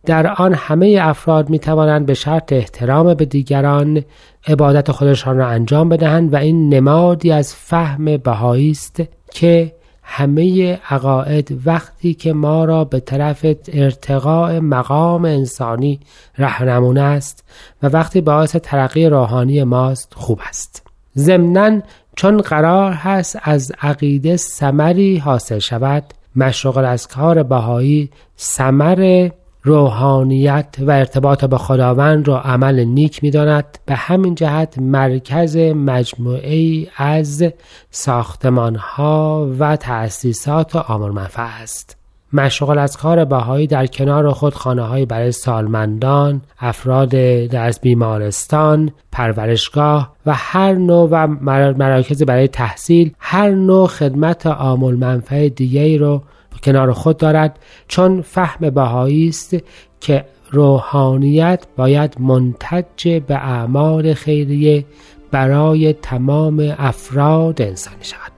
در 0.06 0.28
آن 0.28 0.54
همه 0.54 1.00
افراد 1.02 1.50
می 1.50 1.60
توانند 1.60 2.06
به 2.06 2.14
شرط 2.14 2.54
احترام 2.54 3.14
به 3.14 3.26
دیگران 3.26 4.04
عبادت 4.48 4.92
خودشان 4.92 5.38
را 5.38 5.48
انجام 5.48 5.90
بدهند 5.90 6.34
و 6.34 6.36
این 6.36 6.74
نمادی 6.74 7.32
از 7.32 7.56
فهم 7.56 8.18
بهایی 8.18 8.72
است 8.72 9.02
که 9.32 9.74
همه 10.04 10.74
عقاید 10.90 11.62
وقتی 11.66 12.14
که 12.14 12.34
ما 12.34 12.66
را 12.66 12.84
به 12.84 13.00
طرف 13.00 13.46
ارتقاء 13.74 14.60
مقام 14.60 15.26
انسانی 15.26 16.00
رهنمون 16.38 16.98
است 16.98 17.44
و 17.84 17.88
وقتی 17.88 18.22
باعث 18.22 18.56
ترقی 18.56 19.06
روحانی 19.06 19.64
ماست 19.64 20.14
خوب 20.16 20.40
است. 20.50 20.88
ضمنا 21.18 21.82
چون 22.16 22.38
قرار 22.38 22.92
هست 22.92 23.40
از 23.42 23.72
عقیده 23.82 24.38
سمری 24.38 25.18
حاصل 25.18 25.60
شود 25.60 26.04
مشغل 26.36 26.86
از 26.86 27.08
کار 27.08 27.44
بهایی 27.44 28.10
سمر 28.36 29.30
روحانیت 29.64 30.76
و 30.80 30.92
ارتباط 30.92 31.46
با 31.46 31.58
خداوند 31.58 32.28
را 32.28 32.42
عمل 32.42 32.84
نیک 32.84 33.24
می 33.24 33.32
داند 33.32 33.78
به 33.86 33.96
همین 33.96 34.36
جهت 34.36 34.80
مرکز 34.80 35.58
مجموعه 35.58 36.88
از 36.98 37.44
ساختمان 37.90 38.76
ها 38.76 39.50
و 39.60 39.76
تأسیسات 39.76 40.76
آمر 40.76 41.10
منفع 41.10 41.62
است. 41.62 41.98
مشغول 42.34 42.78
از 42.78 42.98
کار 42.98 43.26
بهایی 43.26 43.68
در 43.68 43.86
کنار 43.86 44.32
خود 44.32 44.54
خانه 44.54 44.82
های 44.82 45.06
برای 45.06 45.32
سالمندان، 45.32 46.42
افراد 46.60 47.10
در 47.10 47.72
بیمارستان، 47.82 48.92
پرورشگاه 49.12 50.16
و 50.26 50.34
هر 50.36 50.74
نوع 50.74 51.10
و 51.12 51.28
مراکز 51.74 52.24
برای 52.24 52.48
تحصیل 52.48 53.14
هر 53.20 53.50
نوع 53.50 53.88
خدمت 53.88 54.48
آمول 54.48 54.96
منفع 54.96 55.50
دیگری 55.50 55.98
رو 55.98 56.24
کنار 56.64 56.92
خود 56.92 57.18
دارد 57.18 57.60
چون 57.88 58.22
فهم 58.22 58.70
بهایی 58.70 59.28
است 59.28 59.56
که 60.00 60.26
روحانیت 60.52 61.66
باید 61.78 62.16
منتج 62.20 63.22
به 63.28 63.36
اعمال 63.36 64.14
خیریه 64.14 64.86
برای 65.32 65.94
تمام 65.94 66.76
افراد 66.78 67.62
انسانی 67.62 68.04
شود. 68.04 68.32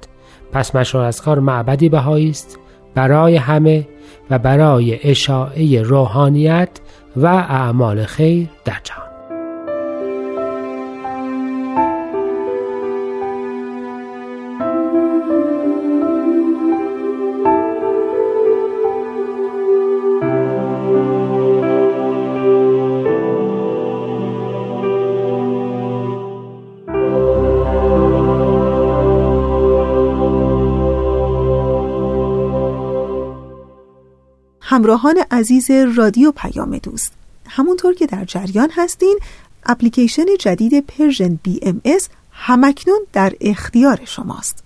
پس 0.52 0.76
مشهور 0.76 1.04
از 1.04 1.22
کار 1.22 1.40
معبدی 1.40 1.90
بهایی 1.90 2.30
است 2.30 2.60
برای 2.96 3.36
همه 3.36 3.88
و 4.30 4.40
برای 4.40 5.10
اشاعه 5.10 5.82
روحانیت 5.82 6.70
و 7.16 7.26
اعمال 7.28 8.06
خیر 8.06 8.50
در 8.66 8.78
جهان. 8.84 9.13
همراهان 34.84 35.18
عزیز 35.32 35.72
رادیو 35.72 36.32
پیام 36.32 36.78
دوست. 36.78 37.12
همونطور 37.48 37.94
که 37.94 38.06
در 38.06 38.26
جریان 38.26 38.70
هستین 38.76 39.20
اپلیکیشن 39.66 40.26
جدید 40.40 40.86
Persian 40.86 41.40
BMS 41.44 42.10
هم 42.32 42.51
اکنون 42.51 43.00
در 43.14 43.34
اختیار 43.42 44.00
شماست. 44.06 44.64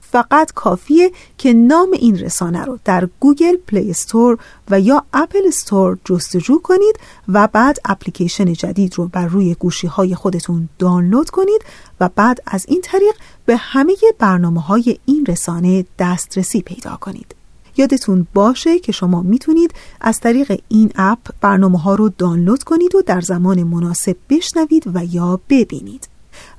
فقط 0.00 0.52
کافیه 0.52 1.12
که 1.38 1.52
نام 1.52 1.88
این 1.92 2.18
رسانه 2.18 2.64
رو 2.64 2.78
در 2.84 3.08
Google 3.20 3.56
Play 3.56 3.90
Store 3.90 4.38
و 4.70 4.80
یا 4.80 5.04
Apple 5.12 5.42
Store 5.46 5.98
جستجو 6.04 6.58
کنید 6.58 6.98
و 7.28 7.46
بعد 7.46 7.78
اپلیکیشن 7.84 8.52
جدید 8.52 8.94
رو 8.98 9.08
بر 9.08 9.26
روی 9.26 9.54
گوشی 9.54 9.86
های 9.86 10.14
خودتون 10.14 10.68
دانلود 10.78 11.30
کنید 11.30 11.62
و 12.00 12.08
بعد 12.16 12.42
از 12.46 12.64
این 12.68 12.80
طریق 12.80 13.14
به 13.46 13.56
همه 13.56 13.94
برنامه 14.18 14.60
های 14.60 14.98
این 15.06 15.26
رسانه 15.26 15.84
دسترسی 15.98 16.62
پیدا 16.62 16.96
کنید. 16.96 17.37
یادتون 17.78 18.26
باشه 18.34 18.78
که 18.78 18.92
شما 18.92 19.22
می‌تونید 19.22 19.74
از 20.00 20.20
طریق 20.20 20.60
این 20.68 20.92
اپ 20.96 21.18
برنامه 21.40 21.78
ها 21.78 21.94
رو 21.94 22.08
دانلود 22.08 22.64
کنید 22.64 22.94
و 22.94 23.02
در 23.02 23.20
زمان 23.20 23.62
مناسب 23.62 24.16
بشنوید 24.30 24.84
و 24.94 25.04
یا 25.04 25.40
ببینید. 25.50 26.08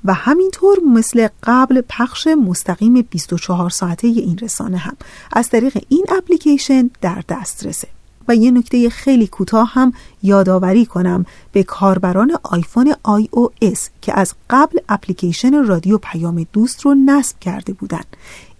و 0.05 0.13
همینطور 0.13 0.79
مثل 0.79 1.27
قبل 1.43 1.81
پخش 1.89 2.27
مستقیم 2.27 3.01
24 3.01 3.69
ساعته 3.69 4.07
این 4.07 4.37
رسانه 4.37 4.77
هم 4.77 4.97
از 5.33 5.49
طریق 5.49 5.83
این 5.89 6.05
اپلیکیشن 6.09 6.89
در 7.01 7.23
دسترسه. 7.29 7.87
و 8.27 8.35
یه 8.35 8.51
نکته 8.51 8.89
خیلی 8.89 9.27
کوتاه 9.27 9.71
هم 9.73 9.93
یادآوری 10.23 10.85
کنم 10.85 11.25
به 11.51 11.63
کاربران 11.63 12.37
آیفون 12.43 12.93
iOS 12.93 13.79
که 14.01 14.19
از 14.19 14.33
قبل 14.49 14.79
اپلیکیشن 14.89 15.63
رادیو 15.63 15.97
پیام 15.97 16.47
دوست 16.53 16.81
رو 16.81 16.95
نصب 17.05 17.39
کرده 17.39 17.73
بودن. 17.73 18.03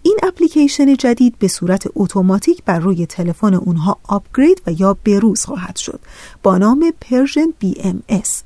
این 0.02 0.18
اپلیکیشن 0.22 0.94
جدید 0.94 1.38
به 1.38 1.48
صورت 1.48 1.88
اتوماتیک 1.94 2.64
بر 2.64 2.78
روی 2.78 3.06
تلفن 3.06 3.54
اونها 3.54 3.98
upgrade 4.08 4.62
و 4.66 4.72
یا 4.72 4.96
به 5.04 5.20
روز 5.20 5.44
خواهد 5.44 5.76
شد. 5.76 6.00
با 6.42 6.58
نام 6.58 6.92
Persian 7.00 7.54
BMS 7.64 8.42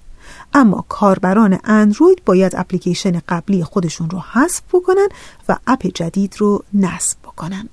اما 0.54 0.84
کاربران 0.88 1.58
اندروید 1.64 2.22
باید 2.24 2.56
اپلیکیشن 2.56 3.22
قبلی 3.28 3.64
خودشون 3.64 4.10
رو 4.10 4.18
حذف 4.32 4.62
بکنن 4.72 5.08
و 5.48 5.56
اپ 5.66 5.86
جدید 5.86 6.34
رو 6.38 6.64
نصب 6.74 7.18
بکنن. 7.24 7.68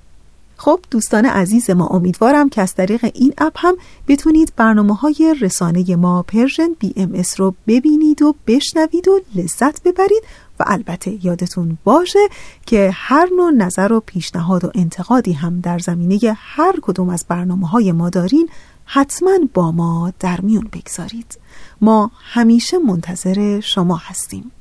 خب 0.56 0.80
دوستان 0.90 1.24
عزیز 1.24 1.70
ما 1.70 1.86
امیدوارم 1.86 2.48
که 2.48 2.62
از 2.62 2.74
طریق 2.74 3.10
این 3.14 3.34
اپ 3.38 3.52
هم 3.56 3.76
بتونید 4.08 4.52
برنامه 4.56 4.94
های 4.94 5.36
رسانه 5.40 5.96
ما 5.96 6.22
Persian 6.22 6.68
BMS 6.78 7.40
رو 7.40 7.54
ببینید 7.66 8.22
و 8.22 8.34
بشنوید 8.46 9.08
و 9.08 9.20
لذت 9.34 9.82
ببرید 9.82 10.22
و 10.60 10.64
البته 10.66 11.26
یادتون 11.26 11.78
باشه 11.84 12.18
که 12.66 12.90
هر 12.94 13.28
نوع 13.36 13.50
نظر 13.50 13.92
و 13.92 14.00
پیشنهاد 14.00 14.64
و 14.64 14.70
انتقادی 14.74 15.32
هم 15.32 15.60
در 15.60 15.78
زمینه 15.78 16.36
هر 16.36 16.74
کدوم 16.82 17.08
از 17.08 17.24
برنامه 17.28 17.68
های 17.68 17.92
ما 17.92 18.10
دارین 18.10 18.48
حتما 18.84 19.38
با 19.54 19.72
ما 19.72 20.12
در 20.20 20.40
میون 20.40 20.68
بگذارید. 20.72 21.38
ما 21.80 22.10
همیشه 22.32 22.78
منتظر 22.78 23.60
شما 23.60 23.96
هستیم. 23.96 24.52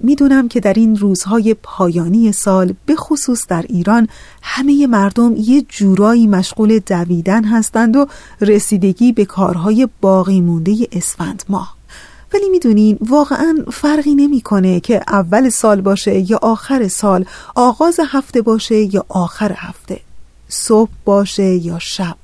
می‌دونم 0.00 0.48
که 0.48 0.60
در 0.60 0.72
این 0.72 0.96
روزهای 0.96 1.54
پایانی 1.62 2.32
سال 2.32 2.74
به 2.86 2.96
خصوص 2.96 3.46
در 3.48 3.62
ایران 3.68 4.08
همه 4.42 4.86
مردم 4.86 5.34
یه 5.36 5.62
جورایی 5.62 6.26
مشغول 6.26 6.78
دویدن 6.78 7.44
هستند 7.44 7.96
و 7.96 8.06
رسیدگی 8.40 9.12
به 9.12 9.24
کارهای 9.24 9.88
باقی 10.00 10.40
مونده 10.40 10.88
اسفند 10.92 11.42
ماه. 11.48 11.76
ولی 12.34 12.48
می‌دونین 12.48 12.98
واقعا 13.00 13.58
فرقی 13.72 14.14
نمی‌کنه 14.14 14.80
که 14.80 15.00
اول 15.08 15.48
سال 15.48 15.80
باشه 15.80 16.30
یا 16.30 16.38
آخر 16.42 16.88
سال 16.88 17.24
آغاز 17.54 18.00
هفته 18.08 18.42
باشه 18.42 18.94
یا 18.94 19.04
آخر 19.08 19.52
هفته 19.56 20.00
صبح 20.48 20.90
باشه 21.04 21.54
یا 21.54 21.78
شب. 21.78 22.16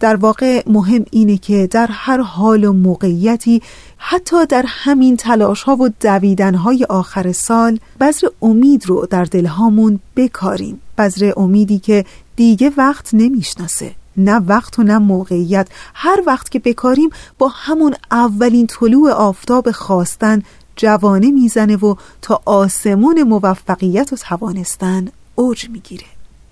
در 0.00 0.16
واقع 0.16 0.62
مهم 0.66 1.04
اینه 1.10 1.36
که 1.36 1.66
در 1.66 1.86
هر 1.90 2.20
حال 2.20 2.64
و 2.64 2.72
موقعیتی 2.72 3.62
حتی 3.96 4.46
در 4.46 4.64
همین 4.66 5.16
تلاش 5.16 5.62
ها 5.62 5.76
و 5.76 5.88
دویدن 6.00 6.54
های 6.54 6.84
آخر 6.84 7.32
سال 7.32 7.78
بذر 8.00 8.26
امید 8.42 8.86
رو 8.86 9.06
در 9.06 9.24
دلهامون 9.24 10.00
بکاریم. 10.16 10.80
بذر 10.98 11.32
امیدی 11.36 11.78
که 11.78 12.04
دیگه 12.36 12.72
وقت 12.76 13.14
نمی‌شناسه. 13.14 13.94
نه 14.16 14.36
وقت 14.36 14.78
و 14.78 14.82
نه 14.82 14.98
موقعیت. 14.98 15.68
هر 15.94 16.22
وقت 16.26 16.50
که 16.50 16.58
بکاریم 16.58 17.10
با 17.38 17.48
همون 17.48 17.94
اولین 18.10 18.66
طلوع 18.66 19.10
آفتاب 19.10 19.70
خواستن 19.70 20.42
جوانه 20.76 21.30
می‌زنه 21.30 21.76
و 21.76 21.94
تا 22.22 22.42
آسمون 22.44 23.22
موفقیت 23.22 24.12
و 24.12 24.16
توانستن 24.16 25.08
اوج 25.34 25.68
می‌گیره. 25.70 26.06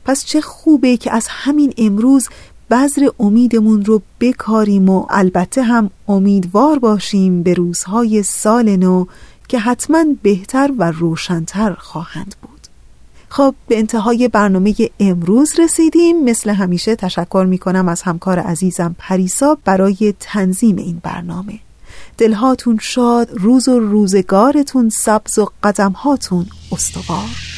پس 0.05 0.25
چه 0.25 0.41
خوبه 0.41 0.97
که 0.97 1.13
از 1.13 1.27
همین 1.29 1.75
امروز 1.79 2.29
بذر 2.71 3.09
امیدمون 3.21 3.85
رو 3.85 4.03
بکاریم 4.21 4.89
و 4.89 5.07
البته 5.11 5.63
هم 5.63 5.91
امیدوار 6.09 6.79
باشیم 6.79 7.43
به 7.43 7.55
روزهای 7.55 8.23
سال 8.23 8.77
نو 8.77 9.07
که 9.49 9.59
حتما 9.59 10.05
بهتر 10.23 10.73
و 10.79 10.91
روشنتر 10.91 11.73
خواهند 11.73 12.35
بود. 12.43 12.54
خب 13.37 13.55
به 13.69 13.79
انتهای 13.79 14.29
برنامه 14.29 14.75
امروز 15.01 15.61
رسیدیم. 15.61 16.25
مثل 16.25 16.51
همیشه 16.51 16.97
تشکر 16.97 17.47
می 17.49 17.59
کنم 17.59 17.89
از 17.89 18.03
همکار 18.03 18.39
عزیزم 18.39 18.97
پریسا 18.99 19.59
برای 19.65 20.15
تنظیم 20.21 20.77
این 20.77 21.01
برنامه. 21.03 21.59
دلهاتون 22.19 22.79
شاد 22.83 23.29
روز 23.33 23.69
و 23.69 23.79
روزگارتون 23.79 24.89
سبز 24.89 25.39
و 25.39 25.49
قدمهاتون 25.63 26.47
استوار. 26.73 27.54